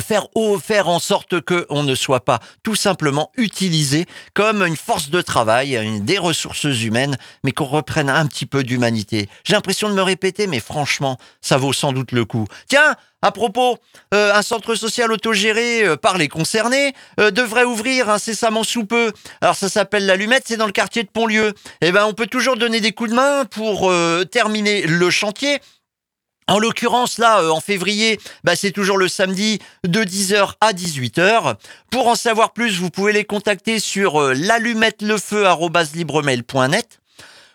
faire, 0.00 0.26
au- 0.34 0.58
faire 0.58 0.88
en 0.88 0.98
sorte 0.98 1.40
que 1.40 1.66
on 1.70 1.82
ne 1.82 1.94
soit 1.94 2.24
pas 2.24 2.40
tout 2.62 2.74
simplement 2.74 3.30
utilisé 3.36 4.06
comme 4.34 4.62
une 4.64 4.76
force 4.76 5.10
de 5.10 5.20
travail, 5.20 6.00
des 6.02 6.18
ressources 6.18 6.64
humaines, 6.64 7.16
mais 7.44 7.52
qu'on 7.52 7.64
reprenne 7.64 8.10
un 8.10 8.26
petit 8.26 8.46
peu 8.46 8.62
d'humanité. 8.64 9.28
J'ai 9.44 9.54
l'impression 9.54 9.88
de 9.88 9.94
me 9.94 10.02
répéter, 10.02 10.46
mais 10.46 10.60
franchement, 10.60 11.18
ça 11.40 11.56
vaut 11.56 11.72
sans 11.72 11.92
doute 11.92 12.12
le 12.12 12.24
coup. 12.24 12.46
Tiens, 12.68 12.94
à 13.20 13.32
propos, 13.32 13.78
euh, 14.14 14.32
un 14.32 14.42
centre 14.42 14.76
social 14.76 15.10
autogéré 15.10 15.82
euh, 15.84 15.96
par 15.96 16.18
les 16.18 16.28
concernés 16.28 16.94
euh, 17.18 17.32
devrait 17.32 17.64
ouvrir 17.64 18.08
incessamment 18.10 18.62
sous 18.62 18.84
peu. 18.86 19.12
Alors 19.40 19.56
ça 19.56 19.68
s'appelle 19.68 20.06
l'allumette, 20.06 20.44
c'est 20.46 20.56
dans 20.56 20.66
le 20.66 20.72
quartier 20.72 21.02
de 21.02 21.08
Pontlieu. 21.08 21.52
Eh 21.80 21.90
ben, 21.90 22.04
on 22.06 22.12
peut 22.12 22.28
toujours 22.28 22.56
donner 22.56 22.80
des 22.80 22.92
coups 22.92 23.10
de 23.10 23.16
main 23.16 23.44
pour 23.44 23.90
euh, 23.90 24.24
terminer 24.24 24.82
le 24.82 25.10
chantier. 25.10 25.58
En 26.48 26.58
l'occurrence, 26.58 27.18
là, 27.18 27.42
euh, 27.42 27.50
en 27.50 27.60
février, 27.60 28.18
bah, 28.42 28.56
c'est 28.56 28.72
toujours 28.72 28.96
le 28.96 29.06
samedi 29.06 29.58
de 29.84 30.02
10h 30.02 30.54
à 30.60 30.72
18h. 30.72 31.56
Pour 31.90 32.08
en 32.08 32.14
savoir 32.14 32.54
plus, 32.54 32.80
vous 32.80 32.88
pouvez 32.90 33.12
les 33.12 33.24
contacter 33.24 33.80
sur 33.80 34.18
euh, 34.20 34.32
l'allumettelefeu.libremail.net. 34.32 37.00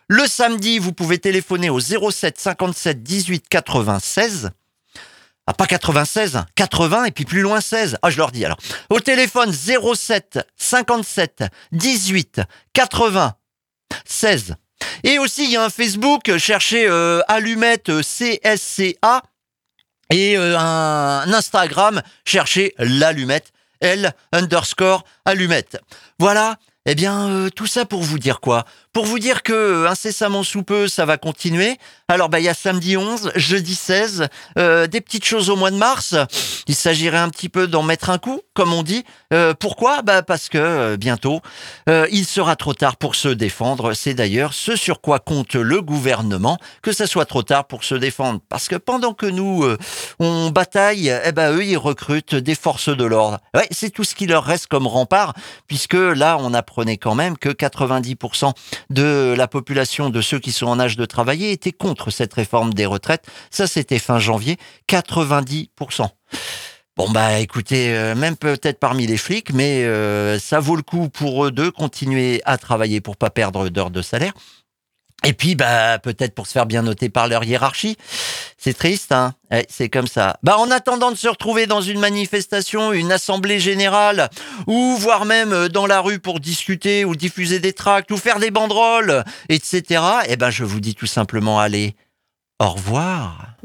Le 0.07 0.27
samedi, 0.27 0.77
vous 0.77 0.93
pouvez 0.93 1.17
téléphoner 1.17 1.71
au 1.71 1.79
07 1.79 2.39
57 2.39 3.01
18 3.01 3.49
96. 3.49 4.51
Ah, 5.47 5.53
pas 5.53 5.65
96, 5.65 6.35
hein, 6.37 6.45
80 6.55 7.05
et 7.05 7.11
puis 7.11 7.25
plus 7.25 7.41
loin 7.41 7.61
16. 7.61 7.97
Ah, 8.01 8.09
je 8.11 8.17
leur 8.17 8.31
dis 8.31 8.45
alors. 8.45 8.59
Au 8.89 8.99
téléphone 8.99 9.51
07 9.51 10.39
57 10.55 11.45
18 11.71 12.41
80 12.73 13.33
16. 14.05 14.55
Et 15.03 15.19
aussi, 15.19 15.45
il 15.45 15.51
y 15.51 15.57
a 15.57 15.63
un 15.63 15.69
Facebook, 15.69 16.37
cherchez 16.37 16.87
euh, 16.87 17.21
Allumette 17.27 17.89
euh, 17.89 18.01
CSCA 18.01 19.23
et 20.09 20.37
euh, 20.37 20.57
un, 20.57 21.31
Instagram, 21.33 22.01
cherchez 22.25 22.73
l'allumette, 22.77 23.51
L 23.81 24.13
underscore 24.31 25.03
allumette. 25.25 25.77
Voilà. 26.19 26.57
Eh 26.85 26.95
bien, 26.95 27.29
euh, 27.29 27.49
tout 27.49 27.67
ça 27.67 27.85
pour 27.85 28.03
vous 28.03 28.19
dire 28.19 28.41
quoi? 28.41 28.65
Pour 28.93 29.05
vous 29.05 29.17
dire 29.17 29.41
que 29.41 29.53
euh, 29.53 29.89
incessamment 29.89 30.43
sous 30.43 30.61
peu, 30.61 30.87
ça 30.87 31.05
va 31.05 31.17
continuer. 31.17 31.79
Alors, 32.07 32.29
bah, 32.29 32.39
il 32.39 32.43
y 32.43 32.47
a 32.47 32.53
samedi 32.53 32.95
11, 32.95 33.31
jeudi 33.35 33.73
16, 33.73 34.27
euh, 34.59 34.85
des 34.85 35.01
petites 35.01 35.25
choses 35.25 35.49
au 35.49 35.55
mois 35.55 35.71
de 35.71 35.77
mars. 35.77 36.15
Il 36.67 36.75
s'agirait 36.75 37.17
un 37.17 37.29
petit 37.29 37.49
peu 37.49 37.65
d'en 37.65 37.81
mettre 37.81 38.11
un 38.11 38.19
coup, 38.19 38.41
comme 38.53 38.71
on 38.71 38.83
dit. 38.83 39.03
Euh, 39.33 39.55
pourquoi? 39.59 40.03
Bah, 40.03 40.21
parce 40.21 40.47
que 40.47 40.59
euh, 40.59 40.95
bientôt, 40.95 41.41
euh, 41.89 42.05
il 42.11 42.25
sera 42.25 42.55
trop 42.55 42.75
tard 42.75 42.97
pour 42.97 43.15
se 43.15 43.29
défendre. 43.29 43.93
C'est 43.93 44.13
d'ailleurs 44.13 44.53
ce 44.53 44.75
sur 44.75 45.01
quoi 45.01 45.17
compte 45.17 45.55
le 45.55 45.81
gouvernement, 45.81 46.59
que 46.83 46.91
ça 46.91 47.07
soit 47.07 47.25
trop 47.25 47.41
tard 47.41 47.65
pour 47.65 47.83
se 47.83 47.95
défendre. 47.95 48.41
Parce 48.47 48.67
que 48.67 48.75
pendant 48.75 49.15
que 49.15 49.25
nous, 49.25 49.63
euh, 49.63 49.79
on 50.19 50.51
bataille, 50.51 51.11
eh 51.25 51.31
ben, 51.31 51.51
eux, 51.51 51.65
ils 51.65 51.77
recrutent 51.77 52.35
des 52.35 52.53
forces 52.53 52.89
de 52.89 53.05
l'ordre. 53.05 53.39
Ouais, 53.55 53.67
c'est 53.71 53.89
tout 53.89 54.03
ce 54.03 54.13
qui 54.13 54.27
leur 54.27 54.43
reste 54.43 54.67
comme 54.67 54.85
rempart, 54.85 55.33
puisque 55.67 55.95
là, 55.95 56.37
on 56.39 56.53
apprenait 56.53 56.97
quand 56.97 57.15
même 57.15 57.39
que 57.39 57.49
90% 57.49 58.53
de 58.89 59.33
la 59.37 59.47
population 59.47 60.09
de 60.09 60.21
ceux 60.21 60.39
qui 60.39 60.51
sont 60.51 60.67
en 60.67 60.79
âge 60.79 60.97
de 60.97 61.05
travailler 61.05 61.51
étaient 61.51 61.71
contre 61.71 62.09
cette 62.09 62.33
réforme 62.33 62.73
des 62.73 62.85
retraites. 62.85 63.25
Ça, 63.49 63.67
c'était 63.67 63.99
fin 63.99 64.19
janvier. 64.19 64.57
90%. 64.89 66.07
Bon 66.95 67.09
bah 67.09 67.39
écoutez, 67.39 67.95
euh, 67.95 68.13
même 68.13 68.37
peut-être 68.37 68.79
parmi 68.79 69.07
les 69.07 69.17
flics, 69.17 69.51
mais 69.51 69.83
euh, 69.83 70.37
ça 70.37 70.59
vaut 70.59 70.75
le 70.75 70.83
coup 70.83 71.09
pour 71.09 71.45
eux 71.45 71.51
de 71.51 71.69
continuer 71.69 72.39
à 72.45 72.59
travailler 72.59 73.01
pour 73.01 73.17
pas 73.17 73.31
perdre 73.31 73.67
d'heures 73.69 73.89
de 73.89 74.03
salaire. 74.03 74.33
Et 75.25 75.33
puis 75.33 75.55
bah 75.55 75.99
peut-être 75.99 76.35
pour 76.35 76.47
se 76.47 76.51
faire 76.51 76.65
bien 76.65 76.81
noter 76.81 77.09
par 77.09 77.27
leur 77.27 77.43
hiérarchie. 77.43 77.97
C'est 78.57 78.73
triste, 78.73 79.11
hein 79.11 79.33
C'est 79.69 79.89
comme 79.89 80.07
ça. 80.07 80.37
Bah 80.43 80.57
en 80.57 80.69
attendant 80.69 81.11
de 81.11 81.17
se 81.17 81.27
retrouver 81.27 81.65
dans 81.65 81.81
une 81.81 81.99
manifestation, 81.99 82.91
une 82.91 83.11
assemblée 83.11 83.59
générale, 83.59 84.29
ou 84.67 84.95
voire 84.97 85.25
même 85.25 85.53
euh, 85.53 85.69
dans 85.69 85.85
la 85.85 86.01
rue 86.01 86.19
pour 86.19 86.39
discuter 86.39 87.05
ou 87.05 87.15
diffuser 87.15 87.59
des 87.59 87.73
tracts 87.73 88.11
ou 88.11 88.17
faire 88.17 88.39
des 88.39 88.51
banderoles, 88.51 89.23
etc. 89.49 90.03
Eh 90.27 90.35
ben 90.35 90.49
je 90.49 90.63
vous 90.63 90.79
dis 90.79 90.95
tout 90.95 91.07
simplement 91.07 91.59
allez, 91.59 91.95
au 92.59 92.69
revoir. 92.69 93.55